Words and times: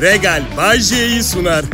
Regal 0.00 0.42
Bajje'yi 0.56 1.22
sunar. 1.22 1.64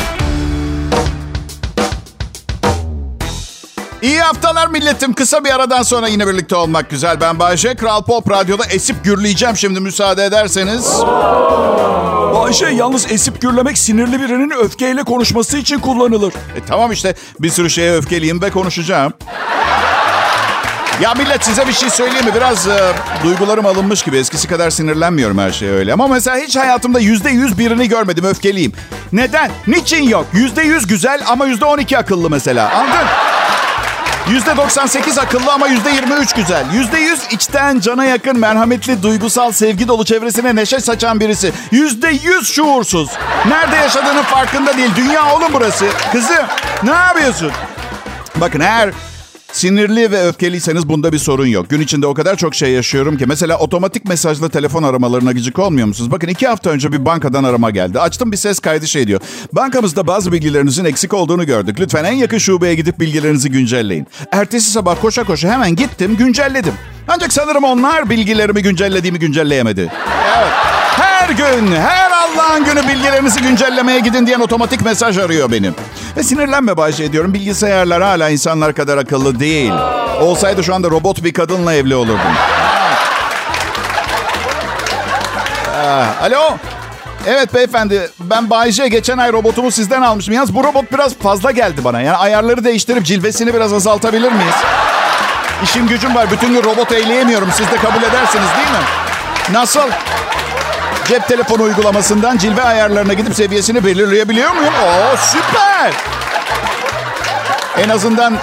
İyi 4.02 4.20
haftalar 4.20 4.66
milletim. 4.68 5.12
Kısa 5.12 5.44
bir 5.44 5.54
aradan 5.54 5.82
sonra 5.82 6.08
yine 6.08 6.26
birlikte 6.26 6.56
olmak 6.56 6.90
güzel. 6.90 7.20
Ben 7.20 7.38
Bayşe. 7.38 7.74
Kral 7.74 8.02
Pop 8.04 8.30
Radyo'da 8.30 8.64
esip 8.64 9.04
gürleyeceğim 9.04 9.56
şimdi 9.56 9.80
müsaade 9.80 10.24
ederseniz. 10.24 11.00
Bayşe 12.34 12.66
yalnız 12.66 13.12
esip 13.12 13.40
gürlemek 13.40 13.78
sinirli 13.78 14.20
birinin 14.20 14.50
öfkeyle 14.50 15.02
konuşması 15.02 15.58
için 15.58 15.78
kullanılır. 15.78 16.32
E 16.32 16.64
tamam 16.68 16.92
işte 16.92 17.14
bir 17.40 17.50
sürü 17.50 17.70
şeye 17.70 17.96
öfkeliyim 17.96 18.42
ve 18.42 18.50
konuşacağım. 18.50 19.12
Ya 21.00 21.14
millet 21.14 21.44
size 21.44 21.68
bir 21.68 21.72
şey 21.72 21.90
söyleyeyim 21.90 22.26
mi? 22.26 22.34
Biraz 22.34 22.68
e, 22.68 22.92
duygularım 23.24 23.66
alınmış 23.66 24.02
gibi. 24.02 24.16
Eskisi 24.18 24.48
kadar 24.48 24.70
sinirlenmiyorum 24.70 25.38
her 25.38 25.50
şeye 25.50 25.72
öyle. 25.72 25.92
Ama 25.92 26.08
mesela 26.08 26.36
hiç 26.36 26.56
hayatımda 26.56 27.00
yüzde 27.00 27.30
yüz 27.30 27.58
birini 27.58 27.88
görmedim. 27.88 28.24
Öfkeliyim. 28.24 28.72
Neden? 29.12 29.50
Niçin 29.66 30.02
yok? 30.08 30.26
Yüzde 30.32 30.62
yüz 30.62 30.86
güzel 30.86 31.20
ama 31.26 31.46
yüzde 31.46 31.64
on 31.64 31.78
iki 31.78 31.98
akıllı 31.98 32.30
mesela. 32.30 32.70
Anladın? 32.70 33.06
Yüzde 34.30 34.56
98 34.56 35.18
akıllı 35.18 35.52
ama 35.52 35.66
yüzde 35.68 35.90
23 35.90 36.32
güzel. 36.32 36.64
Yüzde 36.74 36.98
100 36.98 37.20
içten 37.30 37.80
cana 37.80 38.04
yakın, 38.04 38.38
merhametli, 38.38 39.02
duygusal, 39.02 39.52
sevgi 39.52 39.88
dolu 39.88 40.04
çevresine 40.04 40.56
neşe 40.56 40.80
saçan 40.80 41.20
birisi. 41.20 41.52
Yüzde 41.70 42.08
100 42.08 42.48
şuursuz. 42.52 43.10
Nerede 43.48 43.76
yaşadığının 43.76 44.22
farkında 44.22 44.76
değil. 44.76 44.90
Dünya 44.96 45.34
oğlum 45.34 45.48
burası. 45.52 45.86
Kızım 46.12 46.46
ne 46.82 46.90
yapıyorsun? 46.90 47.52
Bakın 48.36 48.60
eğer 48.60 48.90
sinirli 49.54 50.10
ve 50.10 50.26
öfkeliyseniz 50.26 50.88
bunda 50.88 51.12
bir 51.12 51.18
sorun 51.18 51.46
yok. 51.46 51.70
Gün 51.70 51.80
içinde 51.80 52.06
o 52.06 52.14
kadar 52.14 52.36
çok 52.36 52.54
şey 52.54 52.70
yaşıyorum 52.70 53.16
ki. 53.16 53.26
Mesela 53.26 53.58
otomatik 53.58 54.04
mesajlı 54.04 54.50
telefon 54.50 54.82
aramalarına 54.82 55.32
gıcık 55.32 55.58
olmuyor 55.58 55.86
musunuz? 55.86 56.10
Bakın 56.10 56.28
iki 56.28 56.46
hafta 56.46 56.70
önce 56.70 56.92
bir 56.92 57.04
bankadan 57.04 57.44
arama 57.44 57.70
geldi. 57.70 58.00
Açtım 58.00 58.32
bir 58.32 58.36
ses 58.36 58.58
kaydı 58.58 58.86
şey 58.86 59.06
diyor. 59.06 59.20
Bankamızda 59.52 60.06
bazı 60.06 60.32
bilgilerinizin 60.32 60.84
eksik 60.84 61.14
olduğunu 61.14 61.46
gördük. 61.46 61.80
Lütfen 61.80 62.04
en 62.04 62.12
yakın 62.12 62.38
şubeye 62.38 62.74
gidip 62.74 63.00
bilgilerinizi 63.00 63.50
güncelleyin. 63.50 64.06
Ertesi 64.32 64.70
sabah 64.70 65.00
koşa 65.00 65.24
koşa 65.24 65.48
hemen 65.52 65.76
gittim 65.76 66.16
güncelledim. 66.16 66.74
Ancak 67.08 67.32
sanırım 67.32 67.64
onlar 67.64 68.10
bilgilerimi 68.10 68.62
güncellediğimi 68.62 69.18
güncelleyemedi. 69.18 69.92
Evet. 70.38 70.52
Her 71.24 71.30
gün, 71.30 71.76
her 71.76 72.10
Allah'ın 72.10 72.64
günü 72.64 72.88
bilgilerinizi 72.88 73.40
güncellemeye 73.40 74.00
gidin 74.00 74.26
diyen 74.26 74.40
otomatik 74.40 74.84
mesaj 74.84 75.18
arıyor 75.18 75.52
benim. 75.52 75.74
Ve 76.16 76.22
sinirlenme 76.22 76.76
Bayce 76.76 77.04
ediyorum. 77.04 77.34
Bilgisayarlar 77.34 78.02
hala 78.02 78.30
insanlar 78.30 78.74
kadar 78.74 78.98
akıllı 78.98 79.40
değil. 79.40 79.72
Olsaydı 80.20 80.64
şu 80.64 80.74
anda 80.74 80.90
robot 80.90 81.24
bir 81.24 81.32
kadınla 81.32 81.74
evli 81.74 81.94
olurdum. 81.94 82.18
Ah, 85.76 86.22
alo. 86.22 86.56
Evet 87.26 87.54
beyefendi 87.54 88.10
ben 88.20 88.50
Bayce 88.50 88.88
geçen 88.88 89.18
ay 89.18 89.32
robotumu 89.32 89.70
sizden 89.70 90.02
almışım. 90.02 90.34
Yalnız 90.34 90.54
bu 90.54 90.64
robot 90.64 90.92
biraz 90.92 91.14
fazla 91.14 91.50
geldi 91.50 91.84
bana. 91.84 92.00
Yani 92.00 92.16
ayarları 92.16 92.64
değiştirip 92.64 93.04
cilvesini 93.04 93.54
biraz 93.54 93.72
azaltabilir 93.72 94.32
miyiz? 94.32 94.54
İşim 95.62 95.88
gücüm 95.88 96.14
var. 96.14 96.30
Bütün 96.30 96.52
gün 96.52 96.64
robot 96.64 96.92
eyleyemiyorum. 96.92 97.48
Siz 97.56 97.70
de 97.70 97.76
kabul 97.76 98.02
edersiniz 98.02 98.48
değil 98.56 98.70
mi? 98.70 98.84
Nasıl? 99.52 99.88
Cep 101.08 101.28
telefonu 101.28 101.62
uygulamasından 101.62 102.38
cilve 102.38 102.62
ayarlarına 102.62 103.12
gidip 103.12 103.34
seviyesini 103.34 103.84
belirleyebiliyor 103.84 104.50
muyum? 104.50 104.74
Oo 104.84 105.16
süper. 105.16 105.92
En 107.78 107.88
azından 107.88 108.36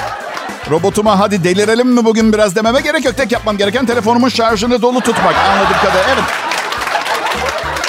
robotuma 0.69 1.19
hadi 1.19 1.43
delirelim 1.43 1.87
mi 1.87 2.05
bugün 2.05 2.33
biraz 2.33 2.55
dememe 2.55 2.81
gerek 2.81 3.05
yok. 3.05 3.17
Tek 3.17 3.31
yapmam 3.31 3.57
gereken 3.57 3.85
telefonumun 3.85 4.29
şarjını 4.29 4.81
dolu 4.81 5.01
tutmak. 5.01 5.35
Anladığım 5.35 5.77
kadar. 5.77 6.05
Evet. 6.13 6.23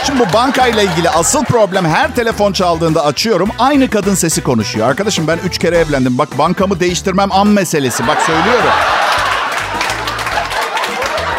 Şimdi 0.06 0.20
bu 0.20 0.32
bankayla 0.32 0.82
ilgili 0.82 1.10
asıl 1.10 1.44
problem 1.44 1.84
her 1.86 2.14
telefon 2.14 2.52
çaldığında 2.52 3.04
açıyorum. 3.04 3.50
Aynı 3.58 3.90
kadın 3.90 4.14
sesi 4.14 4.42
konuşuyor. 4.42 4.88
Arkadaşım 4.88 5.26
ben 5.28 5.38
üç 5.46 5.58
kere 5.58 5.78
evlendim. 5.78 6.18
Bak 6.18 6.38
bankamı 6.38 6.80
değiştirmem 6.80 7.32
an 7.32 7.46
meselesi. 7.46 8.06
Bak 8.06 8.22
söylüyorum. 8.22 8.70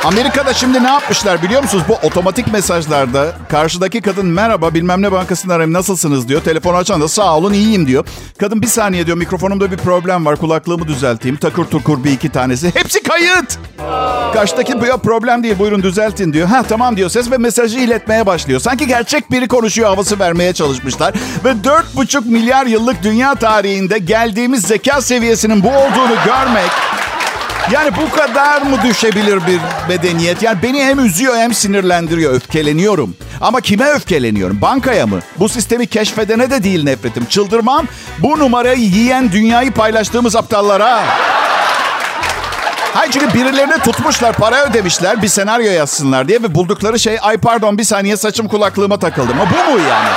Amerika'da 0.03 0.53
şimdi 0.53 0.83
ne 0.83 0.87
yapmışlar 0.87 1.43
biliyor 1.43 1.63
musunuz? 1.63 1.83
Bu 1.87 1.93
otomatik 1.93 2.53
mesajlarda 2.53 3.31
karşıdaki 3.49 4.01
kadın 4.01 4.25
merhaba 4.25 4.73
bilmem 4.73 5.01
ne 5.01 5.11
bankasından 5.11 5.55
arayayım 5.55 5.73
nasılsınız 5.73 6.27
diyor. 6.27 6.41
Telefonu 6.41 6.77
açan 6.77 7.01
da 7.01 7.07
sağ 7.07 7.37
olun 7.37 7.53
iyiyim 7.53 7.87
diyor. 7.87 8.05
Kadın 8.37 8.61
bir 8.61 8.67
saniye 8.67 9.05
diyor 9.05 9.17
mikrofonumda 9.17 9.71
bir 9.71 9.77
problem 9.77 10.25
var 10.25 10.35
kulaklığımı 10.35 10.87
düzelteyim. 10.87 11.37
Takır 11.37 11.65
tukur 11.65 12.03
bir 12.03 12.11
iki 12.11 12.29
tanesi. 12.29 12.75
Hepsi 12.75 13.03
kayıt. 13.03 13.59
Karşıdaki 14.33 14.81
bir 14.81 14.87
problem 14.87 15.43
değil 15.43 15.59
buyurun 15.59 15.83
düzeltin 15.83 16.33
diyor. 16.33 16.47
Ha 16.47 16.63
tamam 16.63 16.97
diyor 16.97 17.09
ses 17.09 17.31
ve 17.31 17.37
mesajı 17.37 17.79
iletmeye 17.79 18.25
başlıyor. 18.25 18.59
Sanki 18.59 18.87
gerçek 18.87 19.31
biri 19.31 19.47
konuşuyor 19.47 19.89
havası 19.89 20.19
vermeye 20.19 20.53
çalışmışlar. 20.53 21.13
Ve 21.45 21.49
4,5 21.49 22.25
milyar 22.25 22.65
yıllık 22.65 23.03
dünya 23.03 23.35
tarihinde 23.35 23.97
geldiğimiz 23.97 24.63
zeka 24.63 25.01
seviyesinin 25.01 25.63
bu 25.63 25.69
olduğunu 25.69 26.15
görmek... 26.25 26.71
Yani 27.71 27.91
bu 27.95 28.15
kadar 28.15 28.61
mı 28.61 28.77
düşebilir 28.83 29.47
bir 29.47 29.59
medeniyet? 29.89 30.43
Yani 30.43 30.57
beni 30.63 30.85
hem 30.85 31.05
üzüyor 31.05 31.35
hem 31.37 31.53
sinirlendiriyor. 31.53 32.33
Öfkeleniyorum. 32.33 33.15
Ama 33.41 33.61
kime 33.61 33.85
öfkeleniyorum? 33.89 34.61
Bankaya 34.61 35.07
mı? 35.07 35.19
Bu 35.39 35.49
sistemi 35.49 35.87
keşfedene 35.87 36.51
de 36.51 36.63
değil 36.63 36.83
nefretim. 36.83 37.25
Çıldırmam 37.25 37.87
bu 38.19 38.39
numarayı 38.39 38.79
yiyen 38.79 39.31
dünyayı 39.31 39.71
paylaştığımız 39.71 40.35
aptallara. 40.35 41.03
Hayır 42.93 43.11
çünkü 43.11 43.33
birilerine 43.33 43.77
tutmuşlar, 43.77 44.33
para 44.35 44.65
ödemişler 44.65 45.21
bir 45.21 45.27
senaryo 45.27 45.71
yazsınlar 45.71 46.27
diye 46.27 46.43
ve 46.43 46.55
buldukları 46.55 46.99
şey 46.99 47.17
ay 47.21 47.37
pardon 47.37 47.77
bir 47.77 47.83
saniye 47.83 48.17
saçım 48.17 48.47
kulaklığıma 48.47 48.99
takıldı. 48.99 49.31
Ama 49.31 49.45
bu 49.49 49.71
mu 49.71 49.79
yani? 49.89 50.09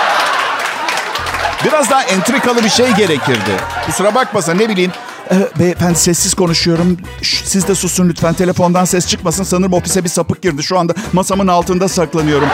Biraz 1.65 1.91
daha 1.91 2.03
entrikalı 2.03 2.65
bir 2.65 2.69
şey 2.69 2.91
gerekirdi. 2.93 3.51
Kusura 3.87 4.15
bakmasa 4.15 4.55
ne 4.55 4.69
bileyim 4.69 4.93
ee, 5.31 5.49
beyefendi 5.59 5.99
sessiz 5.99 6.35
konuşuyorum. 6.35 6.97
Şş, 7.23 7.43
siz 7.45 7.69
de 7.69 7.75
susun 7.75 8.09
lütfen. 8.09 8.35
Telefondan 8.35 8.85
ses 8.85 9.07
çıkmasın. 9.07 9.45
Sanırım 9.45 9.73
ofise 9.73 10.05
bir 10.05 10.09
sapık 10.09 10.43
girdi. 10.43 10.63
Şu 10.63 10.79
anda 10.79 10.95
masamın 11.13 11.49
altında 11.49 11.89
saklanıyorum. 11.89 12.49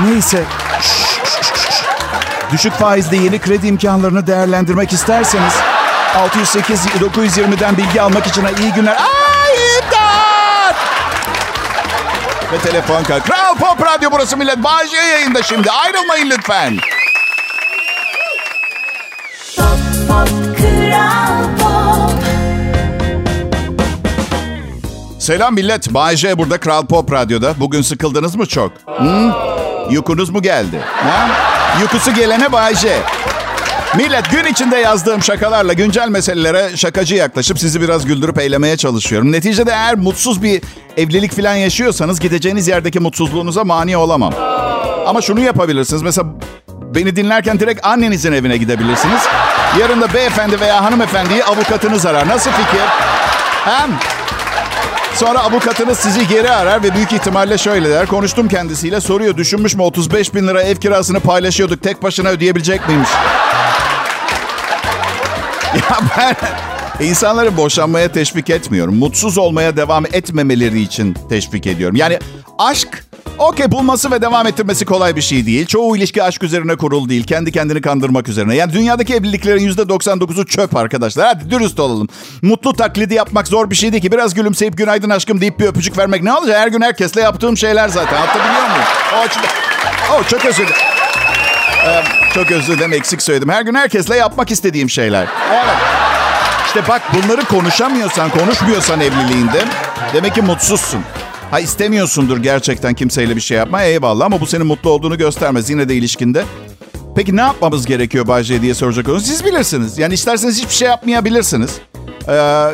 Neyse. 0.00 0.44
Şş, 0.80 0.88
şş, 1.24 1.46
şş. 1.46 1.82
Düşük 2.52 2.72
faizde 2.72 3.16
yeni 3.16 3.38
kredi 3.38 3.66
imkanlarını 3.66 4.26
değerlendirmek 4.26 4.92
isterseniz 4.92 5.52
608 6.16 6.86
920'den 6.86 7.76
bilgi 7.76 8.02
almak 8.02 8.26
için 8.26 8.44
iyi 8.60 8.72
günler. 8.72 8.96
Ay! 8.96 9.28
Ve 12.52 12.58
telefon 12.58 13.02
kal. 13.02 13.20
Kral 13.20 13.54
Pop 13.54 13.86
Radyo 13.86 14.10
burası 14.12 14.36
millet. 14.36 14.64
Bağcı 14.64 14.96
yayında 14.96 15.42
şimdi. 15.42 15.70
Ayrılmayın 15.70 16.30
lütfen. 16.30 16.78
Pop, 19.56 19.78
pop, 20.08 20.28
Kral 20.58 21.37
Selam 25.28 25.54
millet. 25.54 25.94
Bay 25.94 26.16
burada 26.38 26.60
Kral 26.60 26.86
Pop 26.86 27.12
Radyo'da. 27.12 27.54
Bugün 27.60 27.82
sıkıldınız 27.82 28.36
mı 28.36 28.46
çok? 28.46 28.72
Hı? 28.86 29.32
Yukunuz 29.90 30.30
mu 30.30 30.42
geldi? 30.42 30.80
Ha? 30.84 31.28
Yukusu 31.80 32.14
gelene 32.14 32.52
Bay. 32.52 32.74
Millet 33.96 34.30
gün 34.30 34.44
içinde 34.44 34.76
yazdığım 34.76 35.22
şakalarla 35.22 35.72
güncel 35.72 36.08
meselelere 36.08 36.76
şakacı 36.76 37.14
yaklaşıp 37.14 37.58
sizi 37.58 37.80
biraz 37.80 38.06
güldürüp 38.06 38.38
eylemeye 38.38 38.76
çalışıyorum. 38.76 39.32
Neticede 39.32 39.70
eğer 39.70 39.94
mutsuz 39.94 40.42
bir 40.42 40.62
evlilik 40.96 41.36
falan 41.36 41.54
yaşıyorsanız 41.54 42.20
gideceğiniz 42.20 42.68
yerdeki 42.68 43.00
mutsuzluğunuza 43.00 43.64
mani 43.64 43.96
olamam. 43.96 44.34
Ama 45.06 45.20
şunu 45.20 45.40
yapabilirsiniz. 45.40 46.02
Mesela 46.02 46.28
beni 46.94 47.16
dinlerken 47.16 47.60
direkt 47.60 47.86
annenizin 47.86 48.32
evine 48.32 48.56
gidebilirsiniz. 48.56 49.20
Yarın 49.80 50.00
da 50.00 50.14
beyefendi 50.14 50.60
veya 50.60 50.84
hanımefendiyi 50.84 51.44
avukatınız 51.44 52.06
arar. 52.06 52.28
Nasıl 52.28 52.50
fikir? 52.50 52.82
Hem 53.64 53.90
Sonra 55.18 55.38
avukatınız 55.38 55.98
sizi 55.98 56.28
geri 56.28 56.50
arar 56.50 56.82
ve 56.82 56.94
büyük 56.94 57.12
ihtimalle 57.12 57.58
şöyle 57.58 57.90
der. 57.90 58.06
Konuştum 58.06 58.48
kendisiyle 58.48 59.00
soruyor 59.00 59.36
düşünmüş 59.36 59.74
mü 59.74 59.82
35 59.82 60.34
bin 60.34 60.48
lira 60.48 60.62
ev 60.62 60.76
kirasını 60.76 61.20
paylaşıyorduk 61.20 61.82
tek 61.82 62.02
başına 62.02 62.28
ödeyebilecek 62.28 62.88
miymiş? 62.88 63.08
ya 65.74 65.98
ben 66.18 66.36
insanları 67.06 67.56
boşanmaya 67.56 68.12
teşvik 68.12 68.50
etmiyorum. 68.50 68.94
Mutsuz 68.96 69.38
olmaya 69.38 69.76
devam 69.76 70.06
etmemeleri 70.06 70.80
için 70.80 71.16
teşvik 71.28 71.66
ediyorum. 71.66 71.96
Yani 71.96 72.18
aşk 72.58 73.04
Okey 73.38 73.70
bulması 73.70 74.10
ve 74.10 74.22
devam 74.22 74.46
ettirmesi 74.46 74.84
kolay 74.84 75.16
bir 75.16 75.20
şey 75.20 75.46
değil. 75.46 75.66
Çoğu 75.66 75.96
ilişki 75.96 76.22
aşk 76.22 76.42
üzerine 76.42 76.76
kurulu 76.76 77.08
değil. 77.08 77.24
Kendi 77.24 77.52
kendini 77.52 77.80
kandırmak 77.80 78.28
üzerine. 78.28 78.54
Yani 78.54 78.72
dünyadaki 78.72 79.14
evliliklerin 79.14 79.68
%99'u 79.72 80.46
çöp 80.46 80.76
arkadaşlar. 80.76 81.26
Hadi 81.26 81.50
dürüst 81.50 81.80
olalım. 81.80 82.08
Mutlu 82.42 82.72
taklidi 82.72 83.14
yapmak 83.14 83.48
zor 83.48 83.70
bir 83.70 83.74
şey 83.74 83.92
değil 83.92 84.02
ki. 84.02 84.12
Biraz 84.12 84.34
gülümseyip 84.34 84.78
günaydın 84.78 85.10
aşkım 85.10 85.40
deyip 85.40 85.60
bir 85.60 85.66
öpücük 85.66 85.98
vermek 85.98 86.22
ne 86.22 86.32
olacak? 86.32 86.56
Her 86.58 86.68
gün 86.68 86.80
herkesle 86.80 87.20
yaptığım 87.20 87.56
şeyler 87.56 87.88
zaten. 87.88 88.16
Anlatabiliyor 88.16 88.62
muyum? 88.62 88.84
O 89.16 89.18
açıdan... 89.18 89.48
Oh, 90.12 90.28
çok 90.28 90.44
özür 90.44 90.66
dilerim. 90.66 92.04
Çok 92.34 92.50
özür 92.50 92.76
dilerim 92.76 92.92
eksik 92.92 93.22
söyledim. 93.22 93.48
Her 93.48 93.62
gün 93.62 93.74
herkesle 93.74 94.16
yapmak 94.16 94.50
istediğim 94.50 94.90
şeyler. 94.90 95.26
Evet. 95.52 95.76
İşte 96.66 96.88
bak 96.88 97.02
bunları 97.14 97.44
konuşamıyorsan, 97.44 98.30
konuşmuyorsan 98.30 99.00
evliliğinde 99.00 99.64
demek 100.14 100.34
ki 100.34 100.42
mutsuzsun. 100.42 101.00
Ha 101.50 101.60
istemiyorsundur 101.60 102.38
gerçekten 102.42 102.94
kimseyle 102.94 103.36
bir 103.36 103.40
şey 103.40 103.58
yapma 103.58 103.82
eyvallah 103.82 104.24
ama 104.24 104.40
bu 104.40 104.46
senin 104.46 104.66
mutlu 104.66 104.90
olduğunu 104.90 105.18
göstermez. 105.18 105.70
Yine 105.70 105.88
de 105.88 105.94
ilişkinde 105.94 106.44
Peki 107.16 107.36
ne 107.36 107.40
yapmamız 107.40 107.86
gerekiyor 107.86 108.26
Bayce 108.26 108.62
diye 108.62 108.74
soracak 108.74 109.08
olursanız 109.08 109.26
siz 109.26 109.44
bilirsiniz. 109.44 109.98
Yani 109.98 110.14
isterseniz 110.14 110.58
hiçbir 110.58 110.74
şey 110.74 110.88
yapmayabilirsiniz. 110.88 111.70
Ee, 112.28 112.32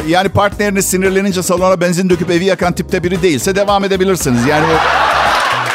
yani 0.08 0.28
partneriniz 0.28 0.86
sinirlenince 0.86 1.42
salona 1.42 1.80
benzin 1.80 2.10
döküp 2.10 2.30
evi 2.30 2.44
yakan 2.44 2.72
tipte 2.72 3.02
biri 3.02 3.22
değilse 3.22 3.56
devam 3.56 3.84
edebilirsiniz. 3.84 4.46
Yani 4.46 4.66
o... 4.66 4.76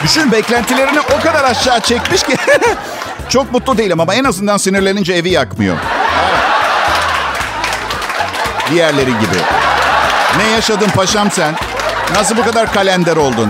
Düşün 0.03 0.31
beklentilerini 0.31 0.99
o 0.99 1.23
kadar 1.23 1.43
aşağı 1.43 1.79
çekmiş 1.79 2.23
ki 2.23 2.35
çok 3.29 3.51
mutlu 3.51 3.77
değilim 3.77 3.99
ama 3.99 4.15
en 4.15 4.23
azından 4.23 4.57
sinirlenince 4.57 5.13
evi 5.13 5.29
yakmıyor. 5.29 5.77
Diğerleri 8.71 9.11
gibi. 9.11 9.39
Ne 10.37 10.49
yaşadın 10.49 10.89
paşam 10.89 11.31
sen? 11.31 11.55
Nasıl 12.15 12.37
bu 12.37 12.43
kadar 12.43 12.73
kalender 12.73 13.15
oldun? 13.15 13.49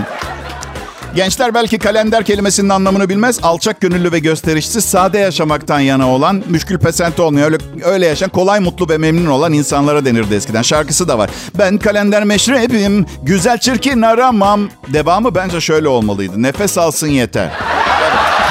Gençler 1.14 1.54
belki 1.54 1.78
kalender 1.78 2.24
kelimesinin 2.24 2.68
anlamını 2.68 3.08
bilmez. 3.08 3.38
Alçak 3.42 3.80
gönüllü 3.80 4.12
ve 4.12 4.18
gösterişsiz, 4.18 4.84
sade 4.84 5.18
yaşamaktan 5.18 5.80
yana 5.80 6.08
olan, 6.10 6.42
müşkül 6.48 6.78
pesent 6.78 7.20
olmuyor. 7.20 7.46
Öyle, 7.46 7.58
öyle 7.84 8.06
yaşayan, 8.06 8.30
kolay, 8.30 8.60
mutlu 8.60 8.88
ve 8.88 8.98
memnun 8.98 9.30
olan 9.30 9.52
insanlara 9.52 10.04
denirdi 10.04 10.34
eskiden. 10.34 10.62
Şarkısı 10.62 11.08
da 11.08 11.18
var. 11.18 11.30
Ben 11.58 11.78
kalender 11.78 12.24
meşrebim, 12.24 13.06
güzel 13.22 13.58
çirkin 13.58 14.02
aramam. 14.02 14.60
Devamı 14.88 15.34
bence 15.34 15.60
şöyle 15.60 15.88
olmalıydı. 15.88 16.42
Nefes 16.42 16.78
alsın 16.78 17.08
yeter. 17.08 17.48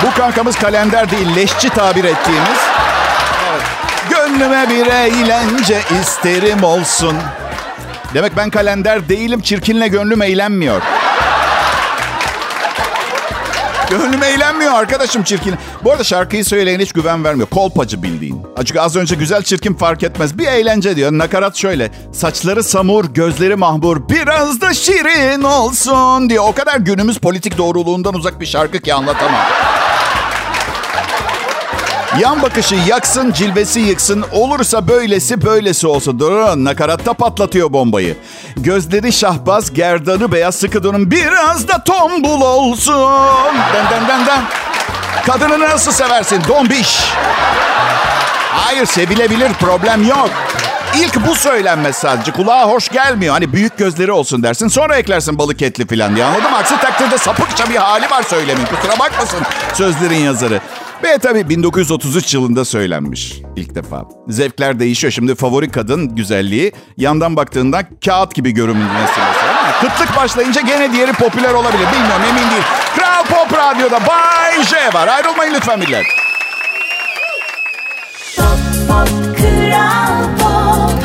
Bu 0.03 0.17
kankamız 0.17 0.55
kalender 0.55 1.11
değil, 1.11 1.35
leşçi 1.35 1.69
tabir 1.69 2.03
ettiğimiz. 2.03 2.59
Gönlüme 4.09 4.69
bir 4.69 4.85
eğlence 4.87 5.81
isterim 6.01 6.63
olsun. 6.63 7.15
Demek 8.13 8.37
ben 8.37 8.49
kalender 8.49 9.09
değilim, 9.09 9.41
çirkinle 9.41 9.87
gönlüm 9.87 10.21
eğlenmiyor. 10.21 10.81
Gönlüm 13.89 14.23
eğlenmiyor 14.23 14.73
arkadaşım 14.73 15.23
çirkin. 15.23 15.55
Bu 15.83 15.91
arada 15.91 16.03
şarkıyı 16.03 16.45
söyleyen 16.45 16.79
hiç 16.79 16.93
güven 16.93 17.23
vermiyor. 17.23 17.47
Kolpacı 17.47 18.03
bildiğin. 18.03 18.43
Çünkü 18.65 18.79
az 18.79 18.95
önce 18.95 19.15
güzel 19.15 19.43
çirkin 19.43 19.73
fark 19.73 20.03
etmez. 20.03 20.37
Bir 20.37 20.47
eğlence 20.47 20.95
diyor. 20.95 21.11
Nakarat 21.11 21.55
şöyle. 21.55 21.91
Saçları 22.13 22.63
samur, 22.63 23.05
gözleri 23.05 23.55
mahmur. 23.55 24.09
Biraz 24.09 24.61
da 24.61 24.73
şirin 24.73 25.43
olsun 25.43 26.29
diyor. 26.29 26.43
O 26.47 26.53
kadar 26.53 26.77
günümüz 26.77 27.17
politik 27.17 27.57
doğruluğundan 27.57 28.13
uzak 28.13 28.41
bir 28.41 28.45
şarkı 28.45 28.79
ki 28.79 28.93
anlatamam. 28.93 29.41
Yan 32.17 32.41
bakışı 32.41 32.75
yaksın, 32.75 33.31
cilvesi 33.31 33.79
yıksın. 33.79 34.25
Olursa 34.31 34.87
böylesi 34.87 35.45
böylesi 35.45 35.87
olsun. 35.87 36.19
Durun, 36.19 36.65
nakaratta 36.65 37.13
patlatıyor 37.13 37.73
bombayı. 37.73 38.17
Gözleri 38.57 39.13
şahbaz, 39.13 39.73
gerdanı 39.73 40.31
beyaz, 40.31 40.55
sıkı 40.55 40.83
durun. 40.83 41.11
Biraz 41.11 41.67
da 41.67 41.83
tombul 41.83 42.41
olsun. 42.41 43.11
Den 43.73 43.89
den 43.91 44.07
den 44.07 44.25
den. 44.25 44.41
Kadını 45.25 45.59
nasıl 45.59 45.91
seversin? 45.91 46.41
Dombiş. 46.47 46.99
Hayır, 48.51 48.85
sevilebilir. 48.85 49.53
Problem 49.53 50.07
yok. 50.07 50.29
İlk 50.95 51.27
bu 51.27 51.35
söylenmez 51.35 51.95
sadece. 51.95 52.31
Kulağa 52.31 52.63
hoş 52.69 52.89
gelmiyor. 52.89 53.33
Hani 53.33 53.53
büyük 53.53 53.77
gözleri 53.77 54.11
olsun 54.11 54.43
dersin. 54.43 54.67
Sonra 54.67 54.95
eklersin 54.97 55.37
balık 55.37 55.61
etli 55.61 55.87
falan 55.87 56.15
diye. 56.15 56.25
Anladın 56.25 56.51
mı? 56.51 56.57
Aksi 56.57 56.77
takdirde 56.77 57.17
sapıkça 57.17 57.69
bir 57.69 57.75
hali 57.75 58.09
var 58.09 58.23
söylemin. 58.23 58.65
Kusura 58.65 58.99
bakmasın 58.99 59.39
sözlerin 59.73 60.17
yazarı. 60.19 60.59
Ve 61.03 61.17
tabii 61.17 61.49
1933 61.49 62.33
yılında 62.33 62.65
söylenmiş 62.65 63.33
ilk 63.55 63.75
defa. 63.75 64.05
Zevkler 64.27 64.79
değişiyor. 64.79 65.13
Şimdi 65.13 65.35
favori 65.35 65.71
kadın 65.71 66.15
güzelliği 66.15 66.71
yandan 66.97 67.35
baktığında 67.35 67.81
kağıt 68.05 68.35
gibi 68.35 68.51
görünmesi 68.51 68.89
mesela. 69.19 69.79
Kıtlık 69.81 70.17
başlayınca 70.17 70.61
gene 70.61 70.93
diğeri 70.93 71.13
popüler 71.13 71.53
olabilir. 71.53 71.85
Bilmiyorum 71.93 72.21
emin 72.29 72.49
değil. 72.51 72.63
Kral 72.95 73.25
Pop 73.25 73.57
Radyo'da 73.57 73.99
Bay 74.07 74.63
J 74.63 74.93
var. 74.93 75.07
Ayrılmayın 75.07 75.53
lütfen 75.53 75.79
millet. 75.79 76.05
Pop 78.37 78.47
Pop 78.87 79.37
Kral 79.37 80.37
Pop 80.39 80.99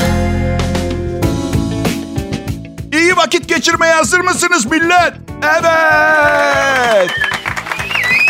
İyi 2.93 3.17
vakit 3.17 3.49
geçirmeye 3.49 3.95
hazır 3.95 4.21
mısınız 4.21 4.67
millet? 4.67 5.13
Evet. 5.43 7.11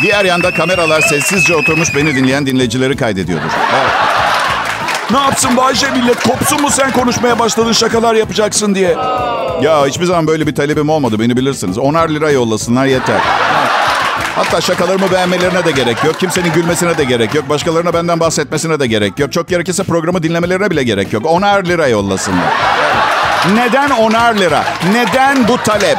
Diğer 0.02 0.24
yanda 0.24 0.50
kameralar 0.54 1.00
sessizce 1.00 1.56
oturmuş 1.56 1.94
beni 1.96 2.14
dinleyen 2.16 2.46
dinleyicileri 2.46 2.96
kaydediyordur. 2.96 3.50
Evet. 3.74 3.92
Ne 5.10 5.18
yapsın 5.18 5.56
Bayşe 5.56 5.90
millet? 5.90 6.22
Kopsun 6.22 6.62
mu 6.62 6.70
sen 6.70 6.90
konuşmaya 6.92 7.38
başladın 7.38 7.72
şakalar 7.72 8.14
yapacaksın 8.14 8.74
diye? 8.74 8.96
Ya 9.62 9.86
hiçbir 9.86 10.04
zaman 10.04 10.26
böyle 10.26 10.46
bir 10.46 10.54
talebim 10.54 10.88
olmadı 10.88 11.20
beni 11.20 11.36
bilirsiniz. 11.36 11.78
Onar 11.78 12.08
lira 12.08 12.30
yollasınlar 12.30 12.86
yeter. 12.86 13.20
Hatta 14.36 14.60
şakalarımı 14.60 15.10
beğenmelerine 15.12 15.64
de 15.64 15.70
gerek 15.70 16.04
yok. 16.04 16.20
Kimsenin 16.20 16.52
gülmesine 16.52 16.98
de 16.98 17.04
gerek 17.04 17.34
yok. 17.34 17.48
Başkalarına 17.48 17.94
benden 17.94 18.20
bahsetmesine 18.20 18.80
de 18.80 18.86
gerek 18.86 19.18
yok. 19.18 19.32
Çok 19.32 19.48
gerekirse 19.48 19.82
programı 19.84 20.22
dinlemelerine 20.22 20.70
bile 20.70 20.82
gerek 20.82 21.12
yok. 21.12 21.26
Onar 21.26 21.64
lira 21.64 21.88
yollasınlar. 21.88 22.52
Neden 23.54 23.90
onar 23.90 24.34
lira? 24.34 24.64
Neden 24.92 25.48
bu 25.48 25.56
talep? 25.58 25.98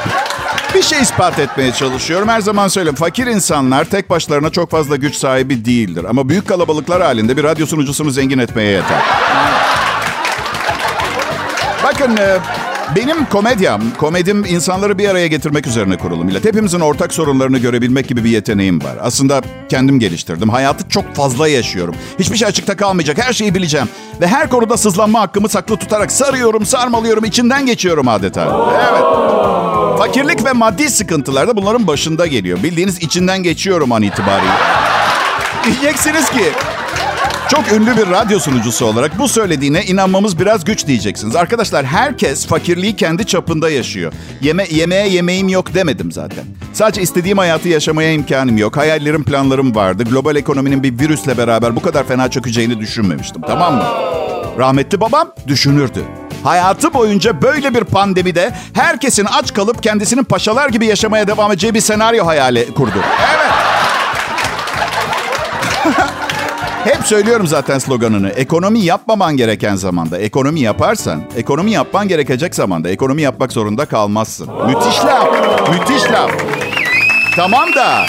Bir 0.75 0.81
şey 0.81 1.01
ispat 1.01 1.39
etmeye 1.39 1.71
çalışıyorum. 1.71 2.27
Her 2.27 2.41
zaman 2.41 2.67
söylüyorum. 2.67 2.99
Fakir 2.99 3.27
insanlar 3.27 3.85
tek 3.85 4.09
başlarına 4.09 4.49
çok 4.49 4.71
fazla 4.71 4.95
güç 4.95 5.15
sahibi 5.15 5.65
değildir. 5.65 6.05
Ama 6.09 6.29
büyük 6.29 6.47
kalabalıklar 6.47 7.01
halinde 7.01 7.37
bir 7.37 7.43
radyo 7.43 7.65
sunucusunu 7.65 8.11
zengin 8.11 8.39
etmeye 8.39 8.71
yeter. 8.71 9.03
Bakın 11.83 12.17
e, 12.17 12.37
benim 12.95 13.25
komedyam, 13.25 13.81
komedim 13.97 14.45
insanları 14.45 14.97
bir 14.97 15.09
araya 15.09 15.27
getirmek 15.27 15.67
üzerine 15.67 15.97
kurulu 15.97 16.23
millet. 16.23 16.45
Hepimizin 16.45 16.79
ortak 16.79 17.13
sorunlarını 17.13 17.57
görebilmek 17.57 18.07
gibi 18.07 18.23
bir 18.23 18.29
yeteneğim 18.29 18.83
var. 18.83 18.97
Aslında 19.01 19.41
kendim 19.69 19.99
geliştirdim. 19.99 20.49
Hayatı 20.49 20.89
çok 20.89 21.15
fazla 21.15 21.47
yaşıyorum. 21.47 21.95
Hiçbir 22.19 22.37
şey 22.37 22.47
açıkta 22.47 22.75
kalmayacak. 22.75 23.17
Her 23.17 23.33
şeyi 23.33 23.55
bileceğim. 23.55 23.87
Ve 24.21 24.27
her 24.27 24.49
konuda 24.49 24.77
sızlanma 24.77 25.21
hakkımı 25.21 25.49
saklı 25.49 25.77
tutarak 25.77 26.11
sarıyorum, 26.11 26.65
sarmalıyorum, 26.65 27.25
içinden 27.25 27.65
geçiyorum 27.65 28.07
adeta. 28.07 28.71
Evet. 28.91 29.54
Fakirlik 29.97 30.45
ve 30.45 30.51
maddi 30.51 30.89
sıkıntılar 30.89 31.47
da 31.47 31.57
bunların 31.57 31.87
başında 31.87 32.27
geliyor. 32.27 32.63
Bildiğiniz 32.63 32.97
içinden 33.03 33.43
geçiyorum 33.43 33.91
an 33.91 34.01
itibariyle. 34.01 34.51
Diyeceksiniz 35.65 36.29
ki 36.29 36.43
çok 37.49 37.71
ünlü 37.71 37.97
bir 37.97 38.09
radyo 38.11 38.39
sunucusu 38.39 38.85
olarak 38.85 39.19
bu 39.19 39.27
söylediğine 39.27 39.83
inanmamız 39.85 40.39
biraz 40.39 40.65
güç 40.65 40.87
diyeceksiniz. 40.87 41.35
Arkadaşlar 41.35 41.85
herkes 41.85 42.47
fakirliği 42.47 42.95
kendi 42.95 43.25
çapında 43.25 43.69
yaşıyor. 43.69 44.13
Yeme 44.41 44.65
yemeğe 44.71 45.07
yemeğim 45.07 45.49
yok 45.49 45.73
demedim 45.73 46.11
zaten. 46.11 46.45
Sadece 46.73 47.01
istediğim 47.01 47.37
hayatı 47.37 47.69
yaşamaya 47.69 48.11
imkanım 48.11 48.57
yok. 48.57 48.77
Hayallerim, 48.77 49.23
planlarım 49.23 49.75
vardı. 49.75 50.03
Global 50.03 50.35
ekonominin 50.35 50.83
bir 50.83 50.99
virüsle 50.99 51.37
beraber 51.37 51.75
bu 51.75 51.81
kadar 51.81 52.03
fena 52.07 52.29
çökeceğini 52.31 52.79
düşünmemiştim. 52.79 53.41
Tamam 53.41 53.75
mı? 53.75 53.83
Rahmetli 54.57 55.01
babam 55.01 55.31
düşünürdü. 55.47 56.05
Hayatı 56.43 56.93
boyunca 56.93 57.41
böyle 57.41 57.73
bir 57.73 57.83
pandemide 57.83 58.53
herkesin 58.73 59.25
aç 59.25 59.53
kalıp 59.53 59.83
kendisinin 59.83 60.23
paşalar 60.23 60.69
gibi 60.69 60.85
yaşamaya 60.85 61.27
devam 61.27 61.51
edeceği 61.51 61.73
bir 61.73 61.81
senaryo 61.81 62.25
hayali 62.25 62.73
kurdu. 62.73 62.99
Evet. 63.35 63.51
Hep 66.83 67.07
söylüyorum 67.07 67.47
zaten 67.47 67.79
sloganını. 67.79 68.29
Ekonomi 68.29 68.79
yapmaman 68.79 69.37
gereken 69.37 69.75
zamanda. 69.75 70.17
Ekonomi 70.17 70.59
yaparsan, 70.59 71.21
ekonomi 71.37 71.71
yapman 71.71 72.07
gerekecek 72.07 72.55
zamanda. 72.55 72.89
Ekonomi 72.89 73.21
yapmak 73.21 73.51
zorunda 73.51 73.85
kalmazsın. 73.85 74.49
Müthiş 74.67 75.05
laf. 75.05 75.27
Müthiş 75.69 76.11
laf. 76.11 76.31
Tamam 77.35 77.75
da 77.75 78.05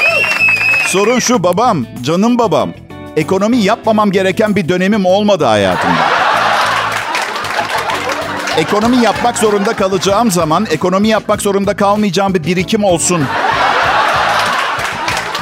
sorun 0.87 1.19
şu 1.19 1.43
babam, 1.43 1.87
canım 2.03 2.39
babam. 2.39 2.71
Ekonomi 3.17 3.57
yapmamam 3.57 4.11
gereken 4.11 4.57
bir 4.57 4.69
dönemim 4.69 5.07
olmadı 5.07 5.45
hayatımda. 5.45 6.16
Ekonomi 8.57 8.97
yapmak 8.97 9.39
zorunda 9.39 9.73
kalacağım 9.73 10.31
zaman 10.31 10.67
ekonomi 10.71 11.09
yapmak 11.09 11.43
zorunda 11.43 11.77
kalmayacağım 11.77 12.35
bir 12.35 12.45
birikim 12.45 12.85
olsun. 12.85 13.25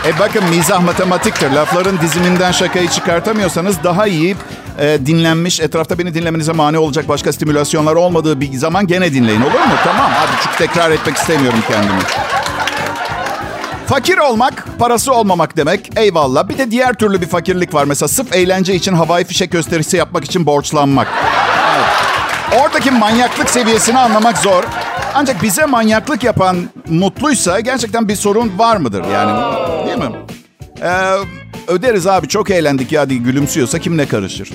E 0.07 0.19
bakın 0.19 0.45
mizah 0.45 0.83
matematiktir. 0.83 1.51
Lafların 1.51 2.01
diziminden 2.01 2.53
şakayı 2.53 2.89
çıkartamıyorsanız 2.89 3.85
daha 3.85 4.07
iyi 4.07 4.37
e, 4.79 4.99
dinlenmiş, 5.07 5.61
etrafta 5.61 5.99
beni 5.99 6.15
dinlemenize 6.15 6.53
mani 6.53 6.79
olacak 6.79 7.09
başka 7.09 7.33
stimülasyonlar 7.33 7.95
olmadığı 7.95 8.41
bir 8.41 8.53
zaman 8.53 8.87
gene 8.87 9.13
dinleyin 9.13 9.41
olur 9.41 9.53
mu? 9.53 9.75
Tamam 9.85 10.11
hadi 10.15 10.31
çünkü 10.43 10.57
tekrar 10.57 10.91
etmek 10.91 11.17
istemiyorum 11.17 11.61
kendimi. 11.69 12.01
Fakir 13.87 14.19
olmak, 14.19 14.79
parası 14.79 15.15
olmamak 15.15 15.57
demek. 15.57 15.91
Eyvallah. 15.97 16.49
Bir 16.49 16.59
de 16.59 16.71
diğer 16.71 16.95
türlü 16.95 17.21
bir 17.21 17.27
fakirlik 17.27 17.75
var. 17.75 17.85
Mesela 17.85 18.09
sırf 18.09 18.37
eğlence 18.37 18.75
için 18.75 18.93
havai 18.95 19.25
fişek 19.25 19.51
gösterisi 19.51 19.97
yapmak 19.97 20.25
için 20.25 20.47
borçlanmak. 20.47 21.09
Oradaki 22.63 22.91
manyaklık 22.91 23.51
seviyesini 23.51 23.99
anlamak 23.99 24.39
zor. 24.39 24.65
Ancak 25.15 25.43
bize 25.43 25.67
manyaklık 25.67 26.25
yapan 26.25 26.57
mutluysa 26.89 27.61
gerçekten 27.61 28.09
bir 28.09 28.17
sorun 28.17 28.59
var 28.59 28.77
mıdır 28.77 29.05
yani? 29.13 29.57
Değil 29.87 29.99
mi? 29.99 30.17
Ee, 30.83 31.15
öderiz 31.69 32.07
abi 32.07 32.29
çok 32.29 32.51
eğlendik 32.51 32.93
ya 32.93 33.11
diye 33.11 33.21
gülümsüyorsa 33.21 33.79
kim 33.79 33.97
ne 33.97 34.09
karışır? 34.09 34.51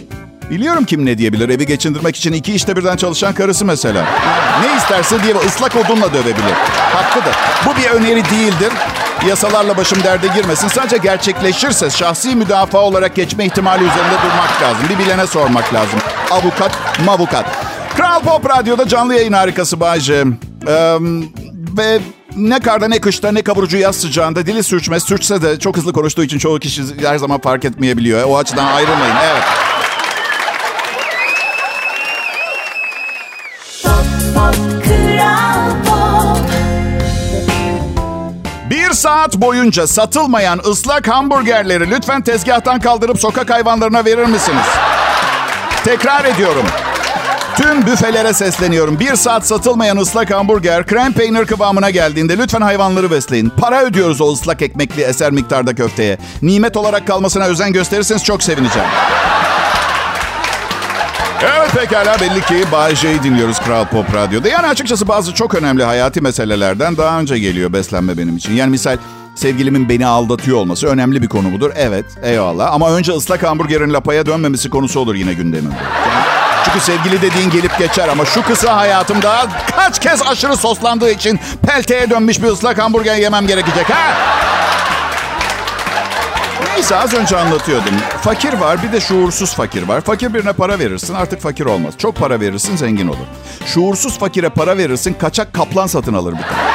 Biliyorum 0.49 0.83
kim 0.83 1.05
ne 1.05 1.17
diyebilir. 1.17 1.49
Evi 1.49 1.65
geçindirmek 1.65 2.15
için 2.15 2.33
iki 2.33 2.53
işte 2.53 2.75
birden 2.75 2.97
çalışan 2.97 3.33
karısı 3.33 3.65
mesela. 3.65 4.05
Ne 4.61 4.77
isterse 4.77 5.23
diye 5.23 5.35
ıslak 5.35 5.75
odunla 5.75 6.13
dövebilir. 6.13 6.53
Hakkıdır. 6.93 7.35
Bu 7.65 7.77
bir 7.81 7.89
öneri 7.89 8.25
değildir. 8.25 8.73
Yasalarla 9.27 9.77
başım 9.77 10.03
derde 10.03 10.27
girmesin. 10.27 10.67
Sadece 10.67 10.97
gerçekleşirse 10.97 11.89
şahsi 11.89 12.35
müdafaa 12.35 12.79
olarak 12.79 13.15
geçme 13.15 13.45
ihtimali 13.45 13.83
üzerinde 13.83 14.15
durmak 14.23 14.61
lazım. 14.61 14.89
Bir 14.89 15.05
bilene 15.05 15.27
sormak 15.27 15.73
lazım. 15.73 15.99
Avukat, 16.31 16.71
mavukat. 17.05 17.45
Kral 17.98 18.19
Pop 18.19 18.50
Radyo'da 18.50 18.88
canlı 18.88 19.13
yayın 19.15 19.34
harikası 19.34 19.79
Bayce. 19.79 20.24
Ee, 20.67 20.98
ve 21.77 22.00
ne 22.36 22.60
karda 22.60 22.88
ne 22.88 23.00
kışta 23.01 23.31
ne 23.31 23.41
kavurucu 23.41 23.77
yaz 23.77 23.96
sıcağında 23.96 24.46
dili 24.46 24.63
sürçmez. 24.63 25.03
Sürçse 25.03 25.41
de 25.41 25.60
çok 25.60 25.77
hızlı 25.77 25.93
konuştuğu 25.93 26.24
için 26.24 26.38
çoğu 26.38 26.60
kişi 26.60 26.84
her 27.01 27.17
zaman 27.17 27.39
fark 27.41 27.65
etmeyebiliyor. 27.65 28.24
O 28.27 28.38
açıdan 28.38 28.65
ayrılmayın. 28.65 29.15
Evet. 29.24 29.43
Bir 38.69 38.91
saat 38.93 39.36
boyunca 39.36 39.88
satılmayan 39.88 40.60
ıslak 40.69 41.08
hamburgerleri 41.08 41.91
lütfen 41.91 42.22
tezgahtan 42.22 42.79
kaldırıp 42.79 43.19
sokak 43.19 43.50
hayvanlarına 43.50 44.05
verir 44.05 44.25
misiniz? 44.25 44.65
Tekrar 45.84 46.25
ediyorum. 46.25 46.65
Tüm 47.61 47.85
büfelere 47.85 48.33
sesleniyorum. 48.33 48.99
Bir 48.99 49.15
saat 49.15 49.47
satılmayan 49.47 49.97
ıslak 49.97 50.31
hamburger 50.31 50.85
krem 50.85 51.13
peynir 51.13 51.45
kıvamına 51.45 51.89
geldiğinde 51.89 52.37
lütfen 52.37 52.61
hayvanları 52.61 53.11
besleyin. 53.11 53.49
Para 53.49 53.83
ödüyoruz 53.83 54.21
o 54.21 54.33
ıslak 54.33 54.61
ekmekli 54.61 55.01
eser 55.01 55.31
miktarda 55.31 55.75
köfteye. 55.75 56.17
Nimet 56.41 56.77
olarak 56.77 57.07
kalmasına 57.07 57.45
özen 57.45 57.73
gösterirseniz 57.73 58.23
çok 58.23 58.43
sevineceğim. 58.43 58.87
Evet 61.43 61.71
pekala 61.73 62.19
belli 62.19 62.41
ki 62.41 62.71
Bay 62.71 62.95
J'yi 62.95 63.23
dinliyoruz 63.23 63.59
Kral 63.59 63.85
Pop 63.85 64.13
Radyo'da. 64.13 64.47
Yani 64.47 64.67
açıkçası 64.67 65.07
bazı 65.07 65.33
çok 65.33 65.55
önemli 65.55 65.83
hayati 65.83 66.21
meselelerden 66.21 66.97
daha 66.97 67.19
önce 67.19 67.39
geliyor 67.39 67.73
beslenme 67.73 68.17
benim 68.17 68.37
için. 68.37 68.53
Yani 68.53 68.69
misal 68.69 68.97
sevgilimin 69.35 69.89
beni 69.89 70.05
aldatıyor 70.05 70.57
olması 70.57 70.87
önemli 70.87 71.21
bir 71.21 71.27
konu 71.27 71.49
mudur? 71.49 71.71
Evet 71.75 72.05
eyvallah 72.23 72.73
ama 72.73 72.91
önce 72.91 73.11
ıslak 73.11 73.43
hamburgerin 73.43 73.93
lapaya 73.93 74.25
dönmemesi 74.25 74.69
konusu 74.69 74.99
olur 74.99 75.15
yine 75.15 75.33
gündemimde. 75.33 75.75
Çünkü 76.65 76.79
sevgili 76.79 77.21
dediğin 77.21 77.49
gelip 77.49 77.77
geçer 77.79 78.07
ama 78.07 78.25
şu 78.25 78.43
kısa 78.43 78.77
hayatımda 78.77 79.47
kaç 79.75 79.99
kez 79.99 80.21
aşırı 80.21 80.57
soslandığı 80.57 81.11
için 81.11 81.39
pelteye 81.67 82.09
dönmüş 82.09 82.41
bir 82.41 82.47
ıslak 82.47 82.77
hamburger 82.79 83.15
yemem 83.15 83.47
gerekecek 83.47 83.89
ha? 83.89 84.13
Neyse 86.73 86.95
az 86.95 87.13
önce 87.13 87.37
anlatıyordum. 87.37 87.93
Fakir 88.21 88.53
var 88.53 88.83
bir 88.83 88.91
de 88.91 88.99
şuursuz 89.01 89.55
fakir 89.55 89.87
var. 89.87 90.01
Fakir 90.01 90.33
birine 90.33 90.53
para 90.53 90.79
verirsin 90.79 91.13
artık 91.13 91.41
fakir 91.41 91.65
olmaz. 91.65 91.93
Çok 91.97 92.15
para 92.15 92.39
verirsin 92.39 92.75
zengin 92.77 93.07
olur. 93.07 93.25
Şuursuz 93.65 94.19
fakire 94.19 94.49
para 94.49 94.77
verirsin 94.77 95.13
kaçak 95.13 95.53
kaplan 95.53 95.87
satın 95.87 96.13
alır 96.13 96.33
bir 96.33 96.41
tane. 96.41 96.69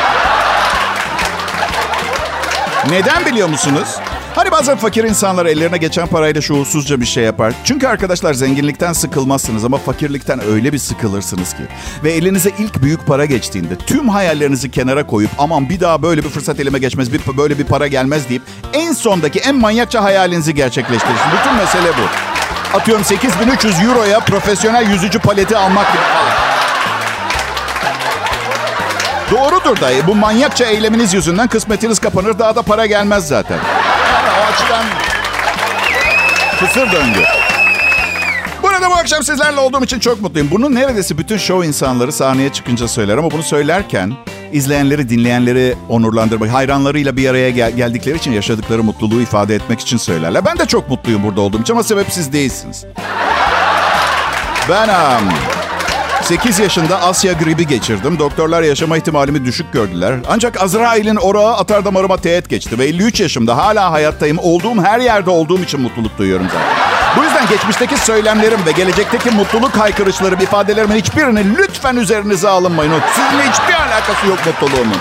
Neden 2.90 3.26
biliyor 3.26 3.48
musunuz? 3.48 3.88
Hani 4.34 4.50
bazen 4.50 4.76
fakir 4.76 5.04
insanlar 5.04 5.46
ellerine 5.46 5.76
geçen 5.78 6.06
parayla 6.06 6.40
şuursuzca 6.40 7.00
bir 7.00 7.06
şey 7.06 7.24
yapar. 7.24 7.52
Çünkü 7.64 7.86
arkadaşlar 7.86 8.34
zenginlikten 8.34 8.92
sıkılmazsınız 8.92 9.64
ama 9.64 9.78
fakirlikten 9.78 10.44
öyle 10.44 10.72
bir 10.72 10.78
sıkılırsınız 10.78 11.52
ki. 11.52 11.62
Ve 12.04 12.12
elinize 12.12 12.50
ilk 12.58 12.82
büyük 12.82 13.06
para 13.06 13.24
geçtiğinde 13.24 13.76
tüm 13.76 14.08
hayallerinizi 14.08 14.70
kenara 14.70 15.06
koyup 15.06 15.30
aman 15.38 15.68
bir 15.68 15.80
daha 15.80 16.02
böyle 16.02 16.24
bir 16.24 16.28
fırsat 16.28 16.60
elime 16.60 16.78
geçmez, 16.78 17.12
bir, 17.12 17.20
böyle 17.36 17.58
bir 17.58 17.64
para 17.64 17.86
gelmez 17.86 18.28
deyip 18.28 18.42
en 18.72 18.92
sondaki 18.92 19.38
en 19.38 19.56
manyakça 19.56 20.02
hayalinizi 20.02 20.54
gerçekleştirirsin. 20.54 21.26
Bütün 21.40 21.54
mesele 21.56 21.88
bu. 21.88 22.34
Atıyorum 22.76 23.04
8300 23.04 23.80
euroya 23.80 24.20
profesyonel 24.20 24.90
yüzücü 24.90 25.18
paleti 25.18 25.56
almak 25.56 25.92
gibi 25.92 26.02
falan. 26.02 26.54
Doğrudur 29.30 29.80
dayı. 29.80 30.06
Bu 30.06 30.14
manyakça 30.14 30.64
eyleminiz 30.64 31.14
yüzünden 31.14 31.48
kısmetiniz 31.48 31.98
kapanır. 31.98 32.38
Daha 32.38 32.56
da 32.56 32.62
para 32.62 32.86
gelmez 32.86 33.28
zaten. 33.28 33.58
Yani 34.74 34.88
o 34.90 35.76
açıdan 35.76 36.58
kısır 36.60 36.92
döngü. 36.92 37.20
Burada 38.62 38.90
bu 38.90 38.94
akşam 38.94 39.22
sizlerle 39.22 39.60
olduğum 39.60 39.84
için 39.84 39.98
çok 39.98 40.20
mutluyum. 40.20 40.48
Bunu 40.50 40.74
neredeyse 40.74 41.18
bütün 41.18 41.38
show 41.38 41.66
insanları 41.66 42.12
sahneye 42.12 42.52
çıkınca 42.52 42.88
söyler. 42.88 43.18
Ama 43.18 43.30
bunu 43.30 43.42
söylerken 43.42 44.12
izleyenleri, 44.52 45.08
dinleyenleri 45.08 45.74
onurlandırmak, 45.88 46.52
hayranlarıyla 46.52 47.16
bir 47.16 47.28
araya 47.28 47.50
gel- 47.50 47.72
geldikleri 47.76 48.16
için 48.16 48.32
yaşadıkları 48.32 48.82
mutluluğu 48.82 49.20
ifade 49.22 49.54
etmek 49.54 49.80
için 49.80 49.96
söylerler. 49.96 50.44
Ben 50.44 50.58
de 50.58 50.66
çok 50.66 50.88
mutluyum 50.88 51.22
burada 51.22 51.40
olduğum 51.40 51.62
için 51.62 51.72
ama 51.72 51.82
sebep 51.82 52.06
siz 52.10 52.32
değilsiniz. 52.32 52.84
Ben... 54.68 54.88
um, 54.88 55.28
8 56.24 56.58
yaşında 56.58 57.02
Asya 57.02 57.32
gribi 57.32 57.66
geçirdim. 57.66 58.18
Doktorlar 58.18 58.62
yaşama 58.62 58.96
ihtimalimi 58.96 59.44
düşük 59.44 59.72
gördüler. 59.72 60.14
Ancak 60.28 60.62
Azrail'in 60.62 61.16
orağı 61.16 61.56
atar 61.56 61.84
damarıma 61.84 62.16
teğet 62.16 62.48
geçti. 62.48 62.78
Ve 62.78 62.84
53 62.84 63.20
yaşımda 63.20 63.56
hala 63.56 63.92
hayattayım. 63.92 64.38
Olduğum 64.38 64.82
her 64.82 65.00
yerde 65.00 65.30
olduğum 65.30 65.58
için 65.58 65.80
mutluluk 65.80 66.18
duyuyorum 66.18 66.46
zaten. 66.52 66.94
Bu 67.16 67.24
yüzden 67.24 67.46
geçmişteki 67.48 67.96
söylemlerim 67.96 68.66
ve 68.66 68.72
gelecekteki 68.72 69.30
mutluluk 69.30 69.76
haykırışlarım, 69.76 70.40
ifadelerimin 70.40 70.96
hiçbirini 70.96 71.56
lütfen 71.56 71.96
üzerinize 71.96 72.48
alınmayın. 72.48 72.92
O 72.92 72.96
Sizinle 73.14 73.42
hiçbir 73.50 73.74
alakası 73.74 74.26
yok 74.26 74.38
mutluluğumun. 74.46 74.96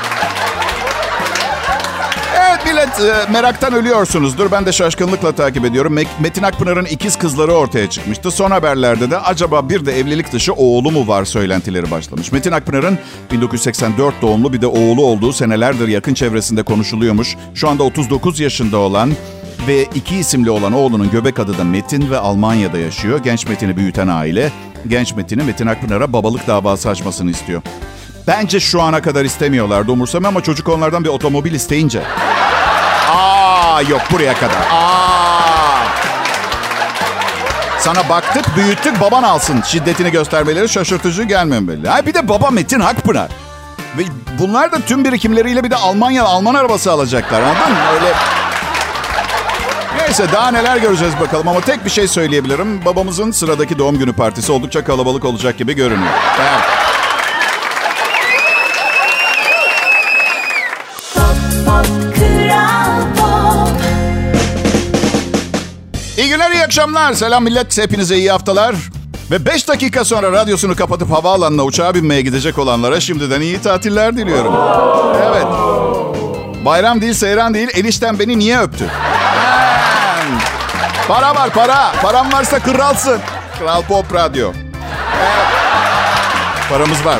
Millet 2.73 2.99
e, 2.99 3.31
meraktan 3.31 3.73
ölüyorsunuzdur. 3.73 4.51
Ben 4.51 4.65
de 4.65 4.71
şaşkınlıkla 4.71 5.31
takip 5.31 5.65
ediyorum. 5.65 5.93
Metin 6.19 6.43
Akpınar'ın 6.43 6.85
ikiz 6.85 7.15
kızları 7.15 7.51
ortaya 7.51 7.89
çıkmıştı. 7.89 8.31
Son 8.31 8.51
haberlerde 8.51 9.11
de 9.11 9.17
acaba 9.17 9.69
bir 9.69 9.85
de 9.85 9.99
evlilik 9.99 10.33
dışı 10.33 10.53
oğlu 10.53 10.91
mu 10.91 11.07
var 11.07 11.25
söylentileri 11.25 11.91
başlamış. 11.91 12.31
Metin 12.31 12.51
Akpınar'ın 12.51 12.97
1984 13.31 14.21
doğumlu 14.21 14.53
bir 14.53 14.61
de 14.61 14.67
oğlu 14.67 15.05
olduğu 15.05 15.33
senelerdir 15.33 15.87
yakın 15.87 16.13
çevresinde 16.13 16.63
konuşuluyormuş. 16.63 17.37
Şu 17.55 17.69
anda 17.69 17.83
39 17.83 18.39
yaşında 18.39 18.77
olan 18.77 19.13
ve 19.67 19.83
iki 19.83 20.15
isimli 20.15 20.49
olan 20.49 20.73
oğlunun 20.73 21.11
göbek 21.11 21.39
adı 21.39 21.57
da 21.57 21.63
Metin 21.63 22.11
ve 22.11 22.17
Almanya'da 22.17 22.77
yaşıyor. 22.77 23.19
Genç 23.23 23.47
Metin'i 23.47 23.77
büyüten 23.77 24.07
aile, 24.07 24.51
genç 24.87 25.15
Metin'i 25.15 25.43
Metin 25.43 25.67
Akpınar'a 25.67 26.13
babalık 26.13 26.47
davası 26.47 26.89
açmasını 26.89 27.31
istiyor. 27.31 27.61
Bence 28.27 28.59
şu 28.59 28.81
ana 28.81 29.01
kadar 29.01 29.25
istemiyorlardı 29.25 29.91
umursamıyor 29.91 30.31
ama 30.31 30.43
çocuk 30.43 30.69
onlardan 30.69 31.03
bir 31.03 31.09
otomobil 31.09 31.53
isteyince. 31.53 32.03
Aa 33.73 33.81
yok 33.81 34.01
buraya 34.11 34.33
kadar. 34.33 34.57
Aa. 34.71 35.83
Sana 37.79 38.09
baktık, 38.09 38.55
büyüttük, 38.55 39.01
baban 39.01 39.23
alsın. 39.23 39.61
Şiddetini 39.61 40.11
göstermeleri 40.11 40.69
şaşırtıcı 40.69 41.23
gelmemeli. 41.23 41.89
Ha 41.89 42.05
bir 42.05 42.13
de 42.13 42.29
baba 42.29 42.49
Metin 42.49 42.79
Akpınar. 42.79 43.29
Ve 43.97 44.03
bunlar 44.39 44.71
da 44.71 44.79
tüm 44.79 45.05
birikimleriyle 45.05 45.63
bir 45.63 45.71
de 45.71 45.75
Almanya, 45.75 46.23
Alman 46.23 46.55
arabası 46.55 46.91
alacaklar. 46.91 47.41
Anladın 47.41 47.71
mı? 47.71 47.79
Öyle... 47.93 48.13
Neyse 49.97 50.25
daha 50.33 50.51
neler 50.51 50.77
göreceğiz 50.77 51.13
bakalım 51.19 51.47
ama 51.47 51.61
tek 51.61 51.85
bir 51.85 51.89
şey 51.89 52.07
söyleyebilirim. 52.07 52.85
Babamızın 52.85 53.31
sıradaki 53.31 53.79
doğum 53.79 53.99
günü 53.99 54.13
partisi 54.13 54.51
oldukça 54.51 54.83
kalabalık 54.83 55.25
olacak 55.25 55.57
gibi 55.57 55.73
görünüyor. 55.73 56.13
Evet. 56.41 56.82
Akşamlar. 66.73 67.13
Selam 67.13 67.43
millet, 67.43 67.77
hepinize 67.77 68.15
iyi 68.17 68.31
haftalar. 68.31 68.75
Ve 69.31 69.45
5 69.45 69.67
dakika 69.67 70.05
sonra 70.05 70.31
radyosunu 70.31 70.75
kapatıp 70.75 71.11
havaalanına 71.11 71.63
uçağa 71.63 71.95
binmeye 71.95 72.21
gidecek 72.21 72.57
olanlara 72.57 72.99
şimdiden 72.99 73.41
iyi 73.41 73.61
tatiller 73.61 74.17
diliyorum. 74.17 74.53
Evet. 75.25 75.45
Bayram 76.65 77.01
değil, 77.01 77.13
seyran 77.13 77.53
değil, 77.53 77.69
enişten 77.73 78.19
beni 78.19 78.39
niye 78.39 78.59
öptü? 78.59 78.89
Para 81.07 81.35
var, 81.35 81.49
para. 81.49 81.91
Param 82.01 82.31
varsa 82.31 82.59
kralsın. 82.59 83.19
Kral 83.59 83.81
Pop 83.81 84.13
Radyo. 84.13 84.51
Paramız 86.69 87.05
var. 87.05 87.19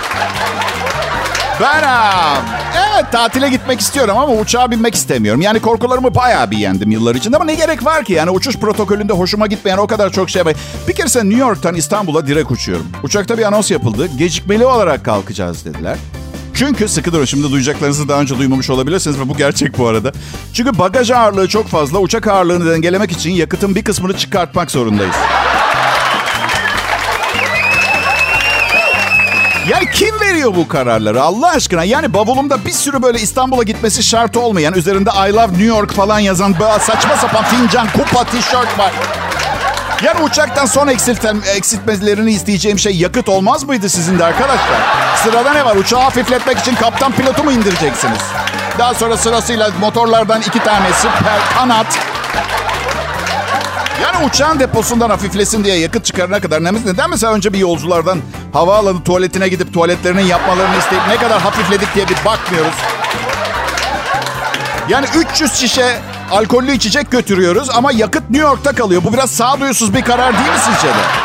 Ben 1.62 1.84
am, 1.84 2.44
evet 2.78 3.12
tatile 3.12 3.50
gitmek 3.50 3.80
istiyorum 3.80 4.18
ama 4.18 4.34
uçağa 4.34 4.72
binmek 4.72 4.96
istemiyorum. 4.96 5.42
Yani 5.42 5.60
korkularımı 5.60 6.16
bayağı 6.16 6.52
bir 6.52 6.58
yendim 6.58 6.92
yıllar 6.92 7.16
içinde 7.16 7.36
ama 7.36 7.46
ne 7.46 7.56
gerek 7.56 7.86
var 7.86 8.04
ki? 8.04 8.14
Yani 8.14 8.30
uçuş 8.30 8.58
protokolünde 8.58 9.14
hoşuma 9.14 9.48
gitmeyen 9.48 9.78
o 9.78 9.88
kadar 9.88 10.10
çok 10.10 10.30
şey 10.30 10.46
var. 10.46 10.54
Bir 10.88 10.94
kere 10.94 11.08
sen 11.08 11.30
New 11.30 11.42
York'tan 11.42 11.76
İstanbul'a 11.76 12.28
direkt 12.28 12.52
uçuyorum. 12.52 12.86
Uçakta 13.04 13.38
bir 13.38 13.44
anons 13.44 13.72
yapıldı. 13.72 14.08
Gecikmeli 14.18 14.66
olarak 14.66 15.06
kalkacağız 15.06 15.66
dediler. 15.66 15.98
Çünkü 16.54 16.88
sıkı 16.88 17.14
durun 17.14 17.26
şimdi 17.26 17.52
duyacaklarınızı 17.52 18.10
daha 18.10 18.22
önce 18.22 18.38
duymamış 18.38 18.70
olabilirsiniz 18.70 19.20
ve 19.20 19.30
bu 19.30 19.38
gerçek 19.38 19.78
bu 19.78 19.88
arada. 19.88 20.12
Çünkü 20.54 20.78
bagaj 20.78 21.12
ağırlığı 21.12 21.48
çok 21.48 21.68
fazla. 21.68 22.00
Uçak 22.00 22.28
ağırlığını 22.28 22.72
dengelemek 22.72 23.12
için 23.12 23.32
yakıtın 23.32 23.76
bir 23.76 23.84
kısmını 23.84 24.18
çıkartmak 24.18 24.72
zorundayız. 24.72 25.16
Yani 29.70 29.92
kim 29.94 30.13
veriyor 30.34 30.56
bu 30.56 30.68
kararları 30.68 31.22
Allah 31.22 31.48
aşkına? 31.48 31.84
Yani 31.84 32.14
bavulumda 32.14 32.66
bir 32.66 32.72
sürü 32.72 33.02
böyle 33.02 33.20
İstanbul'a 33.20 33.64
gitmesi 33.64 34.04
şart 34.04 34.38
olmayan, 34.38 34.74
üzerinde 34.74 35.10
I 35.10 35.34
love 35.34 35.48
New 35.48 35.64
York 35.64 35.92
falan 35.94 36.20
yazan 36.20 36.56
saçma 36.80 37.18
sapan 37.18 37.44
fincan, 37.44 37.88
kupa, 37.88 38.24
tişört 38.24 38.80
var. 38.80 38.92
Yani 40.04 40.24
uçaktan 40.24 40.66
son 40.66 40.88
eksilten, 40.88 41.38
eksiltmelerini 41.56 42.32
isteyeceğim 42.32 42.80
şey 42.80 42.96
yakıt 42.96 43.30
olmaz 43.30 43.64
mıydı 43.64 43.90
sizin 43.90 44.20
de 44.20 44.26
arkadaşlar? 44.26 44.80
Sırada 45.24 45.54
ne 45.54 45.66
var? 45.66 45.76
Uçağı 45.76 46.02
hafifletmek 46.02 46.58
için 46.60 46.76
kaptan 46.76 47.12
pilotu 47.12 47.44
mu 47.44 47.52
indireceksiniz? 47.52 48.22
Daha 48.80 48.94
sonra 48.94 49.18
sırasıyla 49.18 49.70
motorlardan 49.80 50.42
iki 50.42 50.60
tanesi 50.64 51.08
per 51.08 51.58
kanat. 51.58 52.13
Yani 54.04 54.26
uçağın 54.26 54.60
deposundan 54.60 55.10
hafiflesin 55.10 55.64
diye 55.64 55.78
yakıt 55.80 56.06
çıkarana 56.06 56.40
kadar 56.40 56.64
neden 56.64 57.10
mesela 57.10 57.34
önce 57.34 57.54
bir 57.54 57.58
yolculardan 57.58 58.20
havaalanı 58.54 59.04
tuvaletine 59.04 59.48
gidip 59.48 59.74
tuvaletlerinin 59.74 60.26
yapmalarını 60.26 60.78
isteyip 60.78 61.04
ne 61.08 61.16
kadar 61.16 61.42
hafifledik 61.42 61.96
diye 61.96 62.10
bir 62.10 62.18
bakmıyoruz. 62.26 62.74
Yani 64.90 65.06
300 65.34 65.54
şişe 65.54 66.00
alkollü 66.32 66.72
içecek 66.72 67.12
götürüyoruz 67.12 67.70
ama 67.70 67.92
yakıt 67.92 68.30
New 68.30 68.48
York'ta 68.48 68.72
kalıyor. 68.72 69.02
Bu 69.04 69.14
biraz 69.14 69.32
sağduyusuz 69.32 69.94
bir 69.94 70.02
karar 70.02 70.34
değil 70.34 70.50
mi 70.50 70.60
sizce 70.66 70.88
de? 70.88 71.23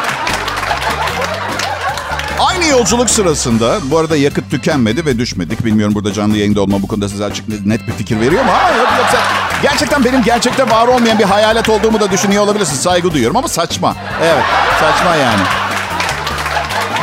Aynı 2.39 2.67
yolculuk 2.67 3.11
sırasında, 3.11 3.79
bu 3.85 3.99
arada 3.99 4.17
yakıt 4.17 4.51
tükenmedi 4.51 5.07
ve 5.07 5.19
düşmedik. 5.19 5.65
Bilmiyorum 5.65 5.95
burada 5.95 6.13
canlı 6.13 6.37
yayında 6.37 6.61
olma 6.61 6.83
bu 6.83 6.89
konuda 6.89 7.09
size 7.09 7.25
açık 7.25 7.67
net 7.67 7.87
bir 7.87 7.93
fikir 7.93 8.21
veriyor 8.21 8.45
mu? 8.45 8.51
Yok, 8.79 8.89
yoksa 8.99 9.19
gerçekten 9.63 10.05
benim 10.05 10.23
gerçekte 10.23 10.71
var 10.71 10.89
olmayan 10.89 11.19
bir 11.19 11.25
hayalet 11.25 11.69
olduğumu 11.69 12.01
da 12.01 12.11
düşünüyor 12.11 12.43
olabilirsiniz. 12.43 12.81
Saygı 12.81 13.13
duyuyorum 13.13 13.37
ama 13.37 13.49
saçma. 13.49 13.97
Evet, 14.23 14.45
saçma 14.81 15.17
yani. 15.17 15.41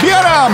Bir 0.04 0.12
ara 0.12 0.50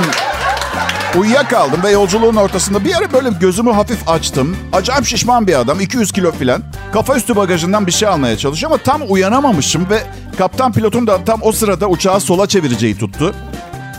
uyuyakaldım 1.17 1.83
ve 1.83 1.91
yolculuğun 1.91 2.35
ortasında 2.35 2.85
bir 2.85 2.95
ara 2.95 3.13
böyle 3.13 3.29
gözümü 3.29 3.71
hafif 3.71 4.09
açtım. 4.09 4.57
Acayip 4.73 5.05
şişman 5.05 5.47
bir 5.47 5.59
adam, 5.59 5.79
200 5.79 6.11
kilo 6.11 6.31
filan. 6.31 6.63
Kafa 6.93 7.15
üstü 7.15 7.35
bagajından 7.35 7.87
bir 7.87 7.91
şey 7.91 8.07
almaya 8.07 8.37
çalışıyor 8.37 8.71
ama 8.71 8.83
tam 8.83 9.01
uyanamamışım 9.09 9.89
ve 9.89 10.03
kaptan 10.37 10.71
pilotun 10.71 11.07
da 11.07 11.23
tam 11.23 11.39
o 11.43 11.51
sırada 11.51 11.87
uçağı 11.87 12.19
sola 12.19 12.47
çevireceği 12.47 12.97
tuttu. 12.97 13.35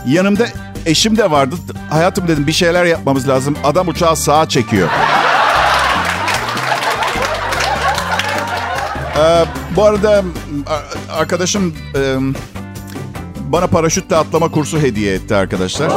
Yanımda 0.07 0.45
eşim 0.85 1.17
de 1.17 1.31
vardı. 1.31 1.55
Hayatım 1.89 2.27
dedim 2.27 2.47
bir 2.47 2.51
şeyler 2.51 2.85
yapmamız 2.85 3.29
lazım. 3.29 3.57
Adam 3.63 3.87
uçağı 3.87 4.15
sağa 4.15 4.49
çekiyor. 4.49 4.89
Ee, 9.17 9.45
bu 9.75 9.83
arada 9.83 10.23
arkadaşım 11.17 11.75
e, 11.95 12.15
bana 13.39 13.67
paraşütle 13.67 14.15
atlama 14.15 14.51
kursu 14.51 14.79
hediye 14.79 15.13
etti 15.13 15.35
arkadaşlar. 15.35 15.89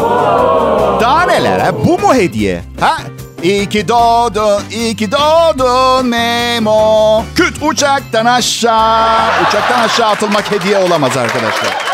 Daha 1.00 1.22
neler 1.22 1.58
ha? 1.60 1.70
Bu 1.86 1.98
mu 1.98 2.14
hediye? 2.14 2.62
Ha? 2.80 2.98
İyi 3.42 3.68
ki 3.68 3.88
doğdun, 3.88 4.62
iyi 4.70 4.96
ki 4.96 5.12
doğdun 5.12 6.06
Memo. 6.06 7.24
Küt 7.34 7.62
uçaktan 7.62 8.26
aşağı. 8.26 9.42
Uçaktan 9.48 9.80
aşağı 9.80 10.08
atılmak 10.08 10.50
hediye 10.50 10.78
olamaz 10.78 11.16
arkadaşlar. 11.16 11.85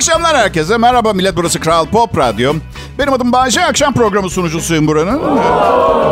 Akşamlar 0.00 0.36
herkese. 0.36 0.78
Merhaba 0.78 1.12
millet 1.12 1.36
burası 1.36 1.60
Kral 1.60 1.86
Pop 1.86 2.18
Radyo. 2.18 2.54
Benim 2.98 3.12
adım 3.12 3.32
Bayce. 3.32 3.64
Akşam 3.64 3.94
programı 3.94 4.30
sunucusuyum 4.30 4.86
buranın. 4.86 5.18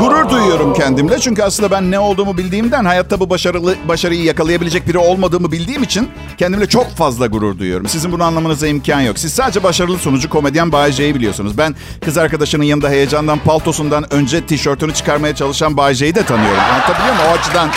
Gurur 0.00 0.30
duyuyorum 0.30 0.74
kendimle. 0.74 1.18
Çünkü 1.18 1.42
aslında 1.42 1.70
ben 1.70 1.90
ne 1.90 1.98
olduğumu 1.98 2.38
bildiğimden 2.38 2.84
hayatta 2.84 3.20
bu 3.20 3.30
başarılı 3.30 3.74
başarıyı 3.88 4.24
yakalayabilecek 4.24 4.88
biri 4.88 4.98
olmadığımı 4.98 5.52
bildiğim 5.52 5.82
için 5.82 6.08
kendimle 6.38 6.66
çok 6.66 6.90
fazla 6.96 7.26
gurur 7.26 7.58
duyuyorum. 7.58 7.88
Sizin 7.88 8.12
bunu 8.12 8.24
anlamanıza 8.24 8.66
imkan 8.66 9.00
yok. 9.00 9.18
Siz 9.18 9.32
sadece 9.32 9.62
başarılı 9.62 9.98
sunucu 9.98 10.30
komedyen 10.30 10.72
Bayce'yi 10.72 11.14
biliyorsunuz. 11.14 11.58
Ben 11.58 11.74
kız 12.04 12.18
arkadaşının 12.18 12.64
yanında 12.64 12.88
heyecandan 12.88 13.38
paltosundan 13.38 14.14
önce 14.14 14.46
tişörtünü 14.46 14.94
çıkarmaya 14.94 15.34
çalışan 15.34 15.76
Bayce'yi 15.76 16.14
de 16.14 16.22
tanıyorum. 16.22 16.60
Anlatabiliyor 16.72 17.14
muyum? 17.14 17.30
O 17.30 17.38
açıdan 17.38 17.68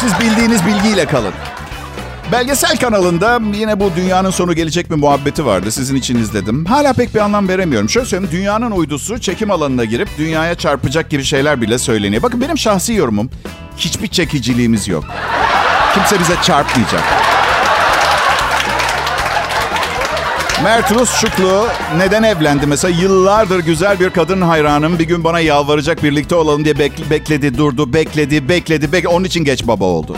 siz 0.00 0.20
bildiğiniz 0.20 0.66
bilgiyle 0.66 1.04
kalın. 1.04 1.32
Belgesel 2.32 2.76
kanalında 2.76 3.40
yine 3.54 3.80
bu 3.80 3.90
dünyanın 3.96 4.30
sonu 4.30 4.54
gelecek 4.54 4.90
mi 4.90 4.96
muhabbeti 4.96 5.46
vardı. 5.46 5.70
Sizin 5.72 5.96
için 5.96 6.18
izledim. 6.18 6.64
Hala 6.64 6.92
pek 6.92 7.14
bir 7.14 7.20
anlam 7.20 7.48
veremiyorum. 7.48 7.88
Şöyle 7.88 8.06
söyleyeyim. 8.06 8.32
Dünyanın 8.32 8.70
uydusu 8.70 9.18
çekim 9.18 9.50
alanına 9.50 9.84
girip 9.84 10.08
dünyaya 10.18 10.54
çarpacak 10.54 11.10
gibi 11.10 11.24
şeyler 11.24 11.60
bile 11.60 11.78
söyleniyor. 11.78 12.22
Bakın 12.22 12.40
benim 12.40 12.58
şahsi 12.58 12.92
yorumum. 12.94 13.30
Hiçbir 13.76 14.08
çekiciliğimiz 14.08 14.88
yok. 14.88 15.04
Kimse 15.94 16.20
bize 16.20 16.34
çarpmayacak. 16.42 17.02
Mert 20.64 20.92
Rus 20.92 21.10
Şuklu 21.10 21.66
neden 21.98 22.22
evlendi? 22.22 22.66
Mesela 22.66 23.00
yıllardır 23.00 23.58
güzel 23.58 24.00
bir 24.00 24.10
kadın 24.10 24.40
hayranım. 24.40 24.98
Bir 24.98 25.04
gün 25.04 25.24
bana 25.24 25.40
yalvaracak 25.40 26.02
birlikte 26.02 26.34
olalım 26.34 26.64
diye 26.64 26.78
bekle, 26.78 27.10
bekledi, 27.10 27.58
durdu, 27.58 27.92
bekledi, 27.92 28.48
bekledi, 28.48 28.92
bekledi. 28.92 29.08
Onun 29.08 29.24
için 29.24 29.44
geç 29.44 29.66
baba 29.66 29.84
oldu. 29.84 30.16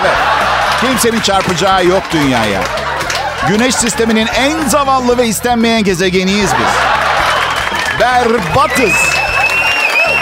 Evet. 0.00 0.35
Kimsenin 0.80 1.20
çarpacağı 1.20 1.86
yok 1.86 2.02
dünyaya. 2.12 2.62
Güneş 3.48 3.74
sisteminin 3.74 4.26
en 4.26 4.68
zavallı 4.68 5.18
ve 5.18 5.26
istenmeyen 5.26 5.84
gezegeniyiz 5.84 6.50
biz. 6.58 6.72
Berbatız. 8.00 8.94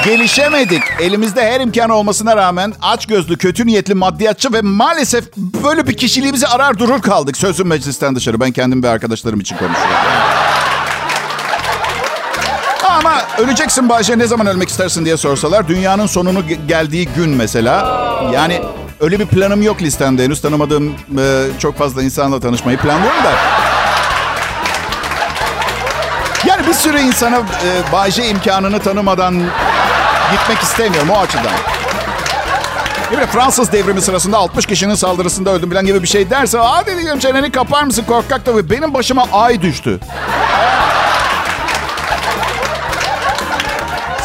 Gelişemedik. 0.05 0.83
Elimizde 1.01 1.53
her 1.53 1.61
imkan 1.61 1.91
olmasına 1.91 2.37
rağmen 2.37 2.75
aç 2.83 3.07
gözlü, 3.07 3.39
kötü 3.39 3.67
niyetli, 3.67 3.95
maddiyatçı 3.95 4.53
ve 4.53 4.61
maalesef 4.63 5.25
böyle 5.37 5.87
bir 5.87 5.97
kişiliğimizi 5.97 6.47
arar 6.47 6.79
durur 6.79 7.03
kaldık. 7.03 7.37
Sözüm 7.37 7.67
meclisten 7.69 8.17
dışarı. 8.17 8.41
Ben 8.41 8.53
kendim 8.53 8.83
ve 8.83 8.89
arkadaşlarım 8.89 9.41
için 9.41 9.57
konuşuyorum. 9.57 9.95
Ama 12.89 13.23
öleceksin 13.39 13.89
Bayce 13.89 14.19
ne 14.19 14.27
zaman 14.27 14.47
ölmek 14.47 14.69
istersin 14.69 15.05
diye 15.05 15.17
sorsalar 15.17 15.69
dünyanın 15.69 16.07
sonunu 16.07 16.43
geldiği 16.69 17.09
gün 17.09 17.31
mesela. 17.31 18.05
Yani 18.33 18.61
Öyle 19.05 19.21
bir 19.21 19.27
planım 19.27 19.63
yok 19.63 19.83
listemde. 19.83 20.25
Henüz 20.25 20.41
tanımadığım 20.41 20.95
e, 21.19 21.47
çok 21.59 21.79
fazla 21.79 22.03
insanla 22.03 22.41
tanışmayı 22.41 22.79
planlıyorum 22.79 23.25
da. 23.25 23.33
Yani 26.47 26.67
bir 26.67 26.73
sürü 26.75 26.99
insana 26.99 27.37
e, 27.37 27.93
Bayce 27.93 28.29
imkanını 28.29 28.79
tanımadan 28.79 29.35
gitmek 30.33 30.59
istemiyorum 30.63 31.11
o 31.11 31.19
açıdan. 31.19 31.53
Böyle 33.13 33.27
Fransız 33.27 33.73
devrimi 33.73 34.01
sırasında 34.01 34.39
60 34.39 34.67
kişinin 34.67 34.95
saldırısında 34.95 35.51
öldüm 35.51 35.71
falan 35.71 35.87
gibi 35.87 36.03
bir 36.03 36.09
şey 36.09 36.31
derse 36.31 36.59
hadi 36.59 36.99
diyorum 36.99 37.19
çeneni 37.19 37.53
kapar 37.53 37.85
mısın 37.85 38.05
korkak 38.09 38.45
tabii. 38.45 38.71
Benim 38.71 38.95
başıma 38.95 39.27
ay 39.33 39.63
düştü. 39.63 40.01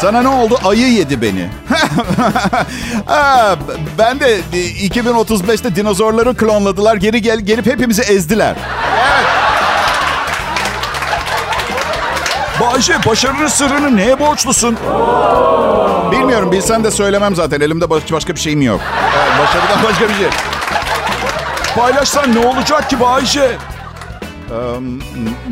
Sana 0.00 0.22
ne 0.22 0.28
oldu? 0.28 0.58
Ayı 0.64 0.92
yedi 0.92 1.22
beni. 1.22 1.48
ha, 3.06 3.56
ben 3.98 4.20
de 4.20 4.40
2035'te 4.40 5.76
dinozorları 5.76 6.36
klonladılar. 6.36 6.96
Geri 6.96 7.22
gel 7.22 7.40
gelip 7.40 7.66
hepimizi 7.66 8.02
ezdiler. 8.02 8.56
Evet. 8.96 9.26
Başarının 13.06 13.46
sırrını 13.46 13.96
neye 13.96 14.18
borçlusun? 14.18 14.76
Bilmiyorum 16.12 16.52
bilsem 16.52 16.84
de 16.84 16.90
söylemem 16.90 17.36
zaten. 17.36 17.60
Elimde 17.60 17.90
başka 17.90 18.34
bir 18.34 18.40
şeyim 18.40 18.62
yok. 18.62 18.80
Başarıdan 19.38 19.84
başka 19.84 20.08
bir 20.08 20.14
şey. 20.14 20.28
Paylaşsan 21.76 22.34
ne 22.34 22.46
olacak 22.46 22.90
ki 22.90 23.00
Bayce? 23.00 23.58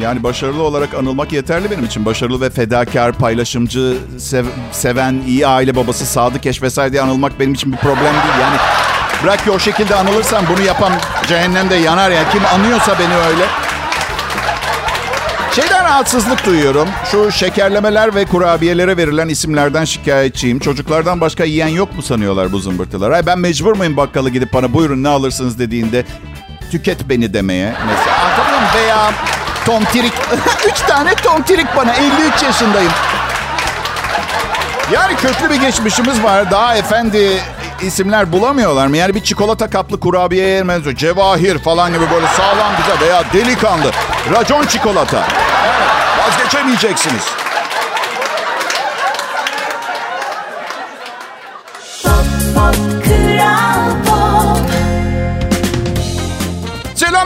Yani 0.00 0.22
başarılı 0.22 0.62
olarak 0.62 0.94
anılmak 0.94 1.32
yeterli 1.32 1.70
benim 1.70 1.84
için. 1.84 2.04
Başarılı 2.04 2.40
ve 2.40 2.50
fedakar, 2.50 3.12
paylaşımcı, 3.12 3.96
sev, 4.18 4.44
seven, 4.72 5.22
iyi 5.26 5.46
aile 5.46 5.76
babası, 5.76 6.06
sadık 6.06 6.46
eş 6.46 6.62
vesaire 6.62 6.92
diye 6.92 7.02
anılmak 7.02 7.40
benim 7.40 7.54
için 7.54 7.72
bir 7.72 7.76
problem 7.76 8.04
değil. 8.04 8.40
Yani 8.40 8.56
bırak 9.24 9.44
ki 9.44 9.50
o 9.50 9.58
şekilde 9.58 9.94
anılırsam 9.94 10.44
bunu 10.50 10.66
yapan 10.66 10.92
cehennemde 11.28 11.74
yanar 11.74 12.10
ya. 12.10 12.30
Kim 12.30 12.42
anıyorsa 12.46 12.98
beni 12.98 13.14
öyle. 13.14 13.44
Şeyden 15.52 15.84
rahatsızlık 15.84 16.46
duyuyorum. 16.46 16.88
Şu 17.10 17.32
şekerlemeler 17.32 18.14
ve 18.14 18.24
kurabiyelere 18.24 18.96
verilen 18.96 19.28
isimlerden 19.28 19.84
şikayetçiyim. 19.84 20.58
Çocuklardan 20.58 21.20
başka 21.20 21.44
yiyen 21.44 21.68
yok 21.68 21.96
mu 21.96 22.02
sanıyorlar 22.02 22.52
bu 22.52 22.58
zımbırtılar? 22.58 23.10
Ay 23.10 23.26
ben 23.26 23.38
mecbur 23.38 23.76
muyum 23.76 23.96
bakkala 23.96 24.28
gidip 24.28 24.52
bana 24.52 24.72
buyurun 24.72 25.02
ne 25.02 25.08
alırsınız 25.08 25.58
dediğinde 25.58 26.04
tüket 26.70 27.08
beni 27.08 27.34
demeye 27.34 27.74
mesela. 27.86 28.47
Veya 28.74 29.12
tomtirik. 29.66 30.12
Üç 30.68 30.80
tane 30.80 31.14
tomtirik 31.14 31.76
bana. 31.76 31.94
53 31.94 32.42
yaşındayım. 32.42 32.92
Yani 34.92 35.16
köklü 35.16 35.50
bir 35.50 35.60
geçmişimiz 35.60 36.22
var. 36.22 36.50
Daha 36.50 36.76
efendi 36.76 37.42
isimler 37.82 38.32
bulamıyorlar 38.32 38.86
mı? 38.86 38.96
Yani 38.96 39.14
bir 39.14 39.20
çikolata 39.24 39.70
kaplı 39.70 40.00
kurabiye 40.00 40.46
yermez. 40.48 40.82
Cevahir 40.96 41.58
falan 41.58 41.92
gibi 41.92 42.10
böyle 42.10 42.26
sağlam 42.26 42.72
güzel 42.78 43.00
veya 43.08 43.22
delikanlı. 43.32 43.90
Racon 44.30 44.66
çikolata. 44.66 45.24
Vazgeçemeyeceksiniz. 46.18 47.22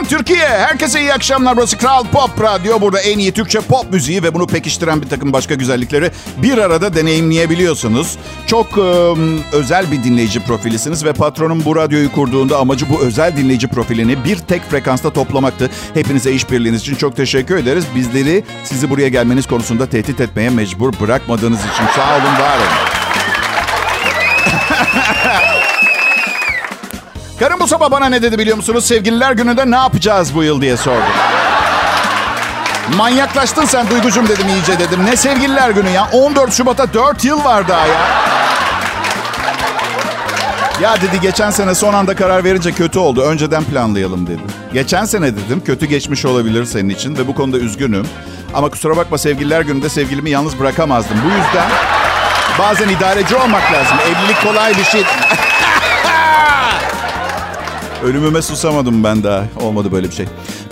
Selam 0.03 0.19
Türkiye. 0.19 0.47
Herkese 0.47 1.01
iyi 1.01 1.13
akşamlar. 1.13 1.57
Burası 1.57 1.77
Kral 1.77 2.03
Pop 2.03 2.41
Radyo. 2.41 2.81
Burada 2.81 2.99
en 2.99 3.19
iyi 3.19 3.31
Türkçe 3.31 3.59
pop 3.59 3.93
müziği 3.93 4.23
ve 4.23 4.33
bunu 4.33 4.47
pekiştiren 4.47 5.01
bir 5.01 5.09
takım 5.09 5.33
başka 5.33 5.55
güzellikleri 5.55 6.11
bir 6.37 6.57
arada 6.57 6.95
deneyimleyebiliyorsunuz. 6.95 8.17
Çok 8.47 8.77
e, 8.77 8.81
özel 9.51 9.91
bir 9.91 10.03
dinleyici 10.03 10.39
profilisiniz 10.39 11.05
ve 11.05 11.13
patronum 11.13 11.65
bu 11.65 11.75
radyoyu 11.75 12.11
kurduğunda 12.11 12.57
amacı 12.57 12.89
bu 12.89 12.99
özel 12.99 13.37
dinleyici 13.37 13.67
profilini 13.67 14.23
bir 14.23 14.37
tek 14.37 14.69
frekansta 14.69 15.09
toplamaktı. 15.09 15.69
Hepinize 15.93 16.31
işbirliğiniz 16.31 16.81
için 16.81 16.95
çok 16.95 17.15
teşekkür 17.15 17.57
ederiz. 17.57 17.85
Bizleri 17.95 18.43
sizi 18.63 18.89
buraya 18.89 19.07
gelmeniz 19.07 19.47
konusunda 19.47 19.85
tehdit 19.85 20.21
etmeye 20.21 20.49
mecbur 20.49 20.93
bırakmadığınız 21.01 21.59
için 21.59 21.85
sağ 21.95 22.15
olun, 22.15 22.39
var 22.39 22.57
olun. 22.57 22.67
Karım 27.43 27.59
bu 27.59 27.67
sabah 27.67 27.91
bana 27.91 28.05
ne 28.05 28.21
dedi 28.21 28.39
biliyor 28.39 28.57
musunuz? 28.57 28.85
Sevgililer 28.85 29.31
gününde 29.31 29.71
ne 29.71 29.75
yapacağız 29.75 30.35
bu 30.35 30.43
yıl 30.43 30.61
diye 30.61 30.77
sordu. 30.77 31.03
Manyaklaştın 32.97 33.65
sen 33.65 33.89
Duygucum 33.89 34.27
dedim 34.27 34.47
iyice 34.47 34.79
dedim. 34.79 35.05
Ne 35.05 35.15
sevgililer 35.15 35.69
günü 35.69 35.89
ya? 35.89 36.09
14 36.11 36.53
Şubat'a 36.53 36.93
4 36.93 37.25
yıl 37.25 37.43
var 37.43 37.67
daha 37.67 37.87
ya. 37.87 37.95
Ya 40.81 40.95
dedi 41.01 41.21
geçen 41.21 41.51
sene 41.51 41.75
son 41.75 41.93
anda 41.93 42.15
karar 42.15 42.43
verince 42.43 42.71
kötü 42.71 42.99
oldu. 42.99 43.21
Önceden 43.21 43.63
planlayalım 43.63 44.27
dedi. 44.27 44.41
Geçen 44.73 45.05
sene 45.05 45.35
dedim 45.35 45.63
kötü 45.65 45.85
geçmiş 45.85 46.25
olabilir 46.25 46.65
senin 46.65 46.89
için 46.89 47.17
ve 47.17 47.27
bu 47.27 47.35
konuda 47.35 47.57
üzgünüm. 47.57 48.07
Ama 48.53 48.69
kusura 48.69 48.97
bakma 48.97 49.17
sevgililer 49.17 49.61
gününde 49.61 49.89
sevgilimi 49.89 50.29
yalnız 50.29 50.59
bırakamazdım. 50.59 51.17
Bu 51.25 51.27
yüzden 51.27 51.69
bazen 52.59 52.89
idareci 52.89 53.35
olmak 53.35 53.73
lazım. 53.73 53.97
Evlilik 54.07 54.43
kolay 54.43 54.77
bir 54.77 54.83
şey. 54.83 55.03
Ölümüme 58.03 58.41
susamadım 58.41 59.03
ben 59.03 59.23
daha. 59.23 59.43
Olmadı 59.61 59.91
böyle 59.91 60.09
bir 60.09 60.15
şey. 60.15 60.25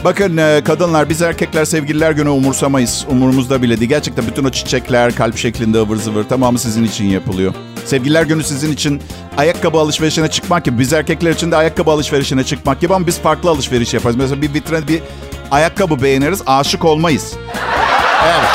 Bakın 0.03 0.37
e, 0.37 0.61
kadınlar 0.65 1.09
biz 1.09 1.21
erkekler 1.21 1.65
sevgililer 1.65 2.11
günü 2.11 2.29
umursamayız. 2.29 3.05
Umurumuzda 3.09 3.61
bile 3.61 3.79
değil. 3.79 3.89
Gerçekten 3.89 4.27
bütün 4.27 4.43
o 4.43 4.49
çiçekler 4.49 5.15
kalp 5.15 5.37
şeklinde 5.37 5.77
ıvır 5.77 5.95
zıvır 5.95 6.23
tamamı 6.23 6.59
sizin 6.59 6.83
için 6.83 7.05
yapılıyor. 7.05 7.53
Sevgililer 7.85 8.23
günü 8.23 8.43
sizin 8.43 8.71
için 8.71 9.01
ayakkabı 9.37 9.77
alışverişine 9.77 10.27
çıkmak 10.27 10.65
gibi. 10.65 10.79
Biz 10.79 10.93
erkekler 10.93 11.31
için 11.31 11.51
de 11.51 11.55
ayakkabı 11.55 11.91
alışverişine 11.91 12.43
çıkmak 12.43 12.81
gibi 12.81 12.93
ama 12.93 13.07
biz 13.07 13.19
farklı 13.19 13.49
alışveriş 13.49 13.93
yaparız. 13.93 14.15
Mesela 14.15 14.41
bir 14.41 14.53
vitrine 14.53 14.87
bir 14.87 15.01
ayakkabı 15.51 16.01
beğeniriz 16.01 16.41
aşık 16.45 16.85
olmayız. 16.85 17.33
Evet. 18.25 18.49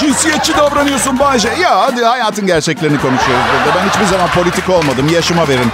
Cinsiyetçi 0.00 0.56
davranıyorsun 0.56 1.18
Bayce. 1.18 1.48
Ya 1.62 1.80
hadi 1.80 2.04
hayatın 2.04 2.46
gerçeklerini 2.46 3.00
konuşuyoruz 3.00 3.44
burada. 3.52 3.78
Ben 3.78 3.88
hiçbir 3.88 4.04
zaman 4.04 4.28
politik 4.28 4.68
olmadım. 4.68 5.08
Yaşıma 5.14 5.48
verin. 5.48 5.70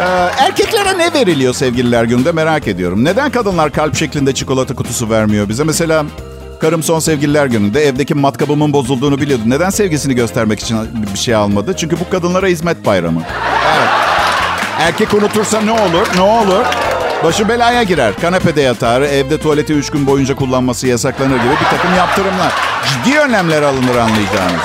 Ee, 0.00 0.02
erkeklere 0.38 0.98
ne 0.98 1.14
veriliyor 1.14 1.54
sevgililer 1.54 2.04
gününde 2.04 2.32
merak 2.32 2.68
ediyorum. 2.68 3.04
Neden 3.04 3.30
kadınlar 3.30 3.72
kalp 3.72 3.96
şeklinde 3.96 4.34
çikolata 4.34 4.74
kutusu 4.74 5.10
vermiyor 5.10 5.48
bize? 5.48 5.64
Mesela 5.64 6.04
karım 6.60 6.82
son 6.82 6.98
sevgililer 6.98 7.46
gününde 7.46 7.86
evdeki 7.86 8.14
matkabımın 8.14 8.72
bozulduğunu 8.72 9.18
biliyordu. 9.20 9.42
Neden 9.46 9.70
sevgisini 9.70 10.14
göstermek 10.14 10.60
için 10.60 10.78
bir 11.14 11.18
şey 11.18 11.34
almadı? 11.34 11.74
Çünkü 11.76 12.00
bu 12.00 12.10
kadınlara 12.10 12.46
hizmet 12.46 12.86
bayramı. 12.86 13.22
Evet. 13.78 13.88
Erkek 14.80 15.14
unutursa 15.14 15.60
ne 15.60 15.72
olur? 15.72 16.06
Ne 16.16 16.20
olur? 16.22 16.64
Başı 17.24 17.48
belaya 17.48 17.82
girer. 17.82 18.14
Kanepede 18.20 18.60
yatar, 18.60 19.00
evde 19.02 19.38
tuvaleti 19.38 19.72
üç 19.72 19.90
gün 19.90 20.06
boyunca 20.06 20.34
kullanması 20.34 20.86
yasaklanır 20.86 21.36
gibi 21.36 21.50
bir 21.60 21.76
takım 21.76 21.94
yaptırımlar. 21.96 22.52
Ciddi 22.86 23.18
önlemler 23.18 23.62
alınır 23.62 23.96
anlayacağınız. 23.96 24.60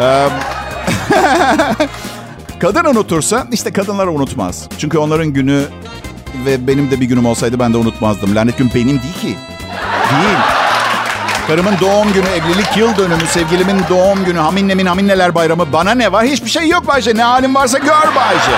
Ee, 0.00 0.28
Kadın 2.60 2.84
unutursa 2.84 3.46
işte 3.52 3.72
kadınlar 3.72 4.06
unutmaz. 4.06 4.68
Çünkü 4.78 4.98
onların 4.98 5.26
günü 5.26 5.64
ve 6.46 6.66
benim 6.66 6.90
de 6.90 7.00
bir 7.00 7.06
günüm 7.06 7.26
olsaydı 7.26 7.58
ben 7.58 7.72
de 7.72 7.76
unutmazdım. 7.76 8.36
Lanet 8.36 8.58
gün 8.58 8.70
benim 8.74 8.86
değil 8.86 9.20
ki. 9.20 9.36
Değil. 10.10 10.38
Karımın 11.46 11.74
doğum 11.80 12.12
günü, 12.12 12.26
evlilik 12.26 12.76
yıl 12.76 12.96
dönümü, 12.96 13.26
sevgilimin 13.26 13.80
doğum 13.90 14.24
günü, 14.24 14.38
haminnemin 14.38 14.86
haminneler 14.86 15.34
bayramı. 15.34 15.72
Bana 15.72 15.94
ne 15.94 16.12
var? 16.12 16.24
Hiçbir 16.24 16.50
şey 16.50 16.68
yok 16.68 16.86
Bayce. 16.86 17.16
Ne 17.16 17.22
halin 17.22 17.54
varsa 17.54 17.78
gör 17.78 18.14
Bayce. 18.16 18.52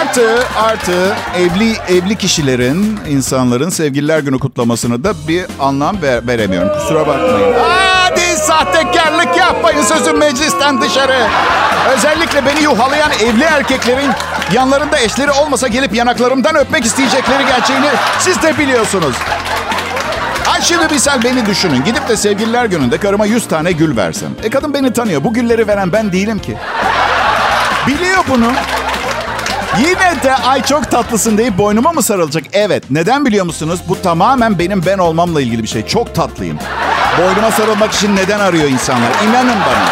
Artı, 0.00 0.42
artı 0.56 1.16
evli 1.36 1.76
evli 1.88 2.16
kişilerin, 2.16 2.98
insanların 3.08 3.68
sevgililer 3.68 4.18
günü 4.18 4.38
kutlamasını 4.38 5.04
da 5.04 5.14
bir 5.28 5.44
anlam 5.60 6.02
ver, 6.02 6.26
veremiyorum. 6.26 6.78
Kusura 6.78 7.06
bakmayın. 7.06 7.54
Hadi 7.58 7.83
sahtekarlık 8.58 9.36
yapmayın 9.36 9.82
sözüm 9.82 10.18
meclisten 10.18 10.80
dışarı. 10.80 11.26
Özellikle 11.96 12.46
beni 12.46 12.62
yuhalayan 12.62 13.10
evli 13.12 13.44
erkeklerin 13.44 14.10
yanlarında 14.52 14.98
eşleri 14.98 15.30
olmasa 15.30 15.68
gelip 15.68 15.94
yanaklarımdan 15.94 16.56
öpmek 16.56 16.84
isteyecekleri 16.84 17.46
gerçeğini 17.46 17.86
siz 18.18 18.42
de 18.42 18.58
biliyorsunuz. 18.58 19.14
Ay 20.52 20.62
şimdi 20.62 20.94
misal 20.94 21.22
beni 21.24 21.46
düşünün. 21.46 21.84
Gidip 21.84 22.08
de 22.08 22.16
sevgililer 22.16 22.64
gününde 22.64 22.98
karıma 22.98 23.26
100 23.26 23.48
tane 23.48 23.72
gül 23.72 23.96
versem. 23.96 24.30
E 24.42 24.50
kadın 24.50 24.74
beni 24.74 24.92
tanıyor. 24.92 25.24
Bu 25.24 25.34
gülleri 25.34 25.68
veren 25.68 25.92
ben 25.92 26.12
değilim 26.12 26.38
ki. 26.38 26.56
Biliyor 27.86 28.24
bunu. 28.28 28.52
Yine 29.78 30.22
de 30.22 30.34
ay 30.34 30.62
çok 30.62 30.90
tatlısın 30.90 31.38
deyip 31.38 31.58
boynuma 31.58 31.92
mı 31.92 32.02
sarılacak? 32.02 32.44
Evet. 32.52 32.84
Neden 32.90 33.26
biliyor 33.26 33.44
musunuz? 33.44 33.80
Bu 33.88 34.02
tamamen 34.02 34.58
benim 34.58 34.86
ben 34.86 34.98
olmamla 34.98 35.40
ilgili 35.40 35.62
bir 35.62 35.68
şey. 35.68 35.86
Çok 35.86 36.14
tatlıyım. 36.14 36.58
Boynuma 37.18 37.50
sarılmak 37.50 37.92
için 37.92 38.16
neden 38.16 38.40
arıyor 38.40 38.68
insanlar? 38.68 39.10
İnanın 39.28 39.60
bana. 39.66 39.84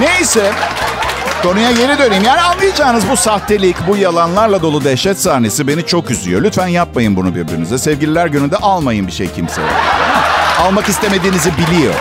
Neyse. 0.00 0.52
Konuya 1.42 1.72
geri 1.72 1.98
döneyim. 1.98 2.24
Yani 2.24 2.40
anlayacağınız 2.40 3.10
bu 3.10 3.16
sahtelik, 3.16 3.76
bu 3.88 3.96
yalanlarla 3.96 4.62
dolu 4.62 4.84
dehşet 4.84 5.20
sahnesi 5.20 5.68
beni 5.68 5.86
çok 5.86 6.10
üzüyor. 6.10 6.42
Lütfen 6.42 6.66
yapmayın 6.66 7.16
bunu 7.16 7.34
birbirinize. 7.34 7.78
Sevgililer 7.78 8.26
gününde 8.26 8.56
almayın 8.56 9.06
bir 9.06 9.12
şey 9.12 9.32
kimseye. 9.32 9.68
Almak 10.60 10.88
istemediğinizi 10.88 11.50
biliyor. 11.56 11.94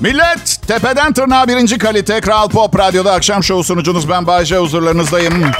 Millet, 0.00 0.41
tepeden 0.72 1.12
tırnağa 1.12 1.48
birinci 1.48 1.78
kalite 1.78 2.20
Kral 2.20 2.48
Pop 2.48 2.78
Radyo'da 2.78 3.12
akşam 3.12 3.44
şovu 3.44 3.64
sunucunuz 3.64 4.08
ben 4.08 4.26
Bayce 4.26 4.56
huzurlarınızdayım. 4.56 5.50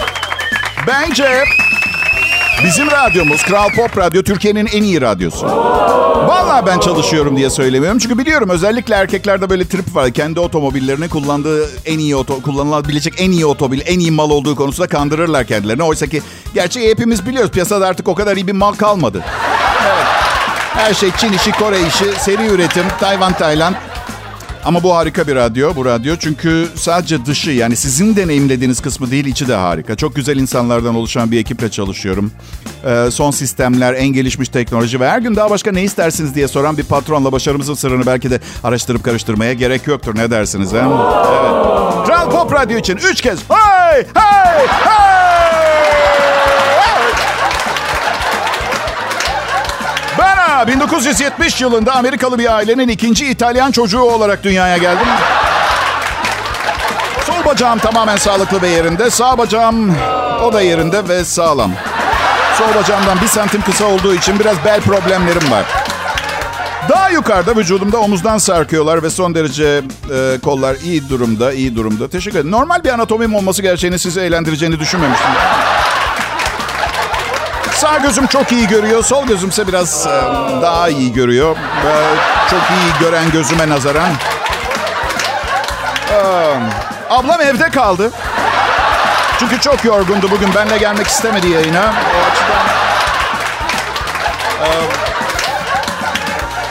Bence 0.86 1.44
bizim 2.64 2.90
radyomuz 2.90 3.42
Kral 3.42 3.68
Pop 3.76 3.98
Radyo 3.98 4.22
Türkiye'nin 4.22 4.66
en 4.66 4.82
iyi 4.82 5.00
radyosu. 5.00 5.46
Vallahi 6.26 6.66
ben 6.66 6.80
çalışıyorum 6.80 7.36
diye 7.36 7.50
söylemiyorum. 7.50 7.98
Çünkü 7.98 8.18
biliyorum 8.18 8.48
özellikle 8.48 8.94
erkeklerde 8.94 9.50
böyle 9.50 9.68
trip 9.68 9.94
var. 9.94 10.10
Kendi 10.10 10.40
otomobillerini 10.40 11.08
kullandığı 11.08 11.68
en 11.86 11.98
iyi 11.98 12.16
oto, 12.16 12.42
kullanılabilecek 12.42 13.14
en 13.18 13.30
iyi 13.30 13.46
otomobil, 13.46 13.80
en 13.86 13.98
iyi 13.98 14.10
mal 14.10 14.30
olduğu 14.30 14.56
konusunda 14.56 14.88
kandırırlar 14.88 15.46
kendilerini. 15.46 15.82
Oysa 15.82 16.06
ki 16.06 16.22
gerçeği 16.54 16.90
hepimiz 16.90 17.26
biliyoruz. 17.26 17.50
Piyasada 17.50 17.86
artık 17.86 18.08
o 18.08 18.14
kadar 18.14 18.36
iyi 18.36 18.46
bir 18.46 18.52
mal 18.52 18.72
kalmadı. 18.72 19.24
Evet. 19.86 20.06
Her 20.74 20.94
şey 20.94 21.10
Çin 21.18 21.32
işi, 21.32 21.52
Kore 21.52 21.80
işi, 21.80 22.04
seri 22.18 22.46
üretim, 22.46 22.84
Tayvan, 23.00 23.32
Tayland. 23.32 23.74
Ama 24.64 24.82
bu 24.82 24.94
harika 24.94 25.26
bir 25.26 25.34
radyo, 25.36 25.76
bu 25.76 25.84
radyo. 25.84 26.16
Çünkü 26.18 26.68
sadece 26.74 27.26
dışı 27.26 27.50
yani 27.50 27.76
sizin 27.76 28.16
deneyimlediğiniz 28.16 28.80
kısmı 28.80 29.10
değil, 29.10 29.26
içi 29.26 29.48
de 29.48 29.54
harika. 29.54 29.96
Çok 29.96 30.16
güzel 30.16 30.36
insanlardan 30.36 30.94
oluşan 30.94 31.30
bir 31.30 31.38
ekiple 31.38 31.70
çalışıyorum. 31.70 32.32
Ee, 32.86 33.10
son 33.10 33.30
sistemler, 33.30 33.94
en 33.94 34.08
gelişmiş 34.08 34.48
teknoloji 34.48 35.00
ve 35.00 35.08
her 35.08 35.18
gün 35.18 35.36
daha 35.36 35.50
başka 35.50 35.72
ne 35.72 35.82
istersiniz 35.82 36.34
diye 36.34 36.48
soran 36.48 36.78
bir 36.78 36.84
patronla 36.84 37.32
başarımızın 37.32 37.74
sırrını 37.74 38.06
belki 38.06 38.30
de 38.30 38.40
araştırıp 38.64 39.04
karıştırmaya 39.04 39.52
gerek 39.52 39.86
yoktur. 39.86 40.16
Ne 40.16 40.30
dersiniz 40.30 40.72
he? 40.72 40.76
Evet. 40.76 42.06
Kral 42.06 42.30
Pop 42.30 42.52
Radyo 42.52 42.78
için 42.78 42.96
üç 42.96 43.20
kez 43.20 43.38
hey, 43.48 44.04
hey, 44.14 44.66
hey! 44.66 45.21
Ha, 50.62 50.68
1970 50.68 51.60
yılında 51.60 51.94
Amerikalı 51.94 52.38
bir 52.38 52.54
ailenin 52.54 52.88
ikinci 52.88 53.26
İtalyan 53.26 53.72
çocuğu 53.72 54.00
olarak 54.00 54.44
dünyaya 54.44 54.76
geldim. 54.76 55.06
Sol 57.26 57.44
bacağım 57.44 57.78
tamamen 57.78 58.16
sağlıklı 58.16 58.62
ve 58.62 58.68
yerinde. 58.68 59.10
Sağ 59.10 59.38
bacağım 59.38 59.96
o 60.42 60.52
da 60.52 60.60
yerinde 60.60 61.08
ve 61.08 61.24
sağlam. 61.24 61.72
Sol 62.58 62.80
bacağımdan 62.80 63.20
bir 63.20 63.26
santim 63.26 63.62
kısa 63.62 63.84
olduğu 63.84 64.14
için 64.14 64.38
biraz 64.38 64.64
bel 64.64 64.80
problemlerim 64.80 65.50
var. 65.50 65.64
Daha 66.88 67.10
yukarıda 67.10 67.56
vücudumda 67.56 67.98
omuzdan 67.98 68.38
sarkıyorlar 68.38 69.02
ve 69.02 69.10
son 69.10 69.34
derece 69.34 69.82
e, 70.14 70.38
kollar 70.44 70.76
iyi 70.84 71.08
durumda, 71.08 71.52
iyi 71.52 71.76
durumda. 71.76 72.08
Teşekkür 72.08 72.38
ederim. 72.38 72.52
Normal 72.52 72.84
bir 72.84 72.88
anatomim 72.88 73.34
olması 73.34 73.62
gerçeğini 73.62 73.98
sizi 73.98 74.20
eğlendireceğini 74.20 74.80
düşünmemiştim. 74.80 75.30
Sağ 77.82 77.98
gözüm 77.98 78.26
çok 78.26 78.52
iyi 78.52 78.68
görüyor, 78.68 79.04
sol 79.04 79.26
gözümse 79.26 79.68
biraz 79.68 80.06
e, 80.06 80.10
daha 80.62 80.88
iyi 80.88 81.12
görüyor. 81.12 81.56
E, 81.56 81.92
çok 82.50 82.60
iyi 82.60 83.00
gören 83.00 83.30
gözüme 83.30 83.68
nazaran. 83.68 84.10
E, 86.10 86.18
ablam 87.10 87.40
evde 87.40 87.70
kaldı. 87.70 88.10
Çünkü 89.38 89.60
çok 89.60 89.84
yorgundu 89.84 90.30
bugün. 90.30 90.54
Benle 90.54 90.78
gelmek 90.78 91.06
istemedi 91.06 91.48
yayına. 91.48 91.82
O 91.82 92.30
açıdan... 92.30 92.72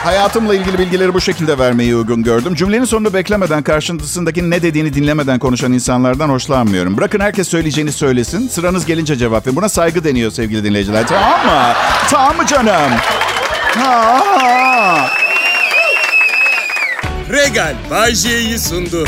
Hayatımla 0.03 0.55
ilgili 0.55 0.79
bilgileri 0.79 1.13
bu 1.13 1.21
şekilde 1.21 1.57
vermeyi 1.59 1.95
uygun 1.95 2.23
gördüm. 2.23 2.55
Cümlenin 2.55 2.85
sonunu 2.85 3.13
beklemeden, 3.13 3.63
karşısındaki 3.63 4.49
ne 4.49 4.61
dediğini 4.61 4.93
dinlemeden 4.93 5.39
konuşan 5.39 5.73
insanlardan 5.73 6.29
hoşlanmıyorum. 6.29 6.97
Bırakın 6.97 7.19
herkes 7.19 7.47
söyleyeceğini 7.47 7.91
söylesin. 7.91 8.47
Sıranız 8.47 8.85
gelince 8.85 9.15
cevap 9.15 9.47
verin. 9.47 9.55
Buna 9.55 9.69
saygı 9.69 10.03
deniyor 10.03 10.31
sevgili 10.31 10.63
dinleyiciler. 10.63 11.07
Tamam 11.07 11.45
mı? 11.45 11.73
Tamam 12.09 12.37
mı 12.37 12.45
canım? 12.45 12.91
Ha. 13.77 15.09
Regal 17.31 17.75
Bay 17.91 18.15
J'yi 18.15 18.59
sundu. 18.59 19.07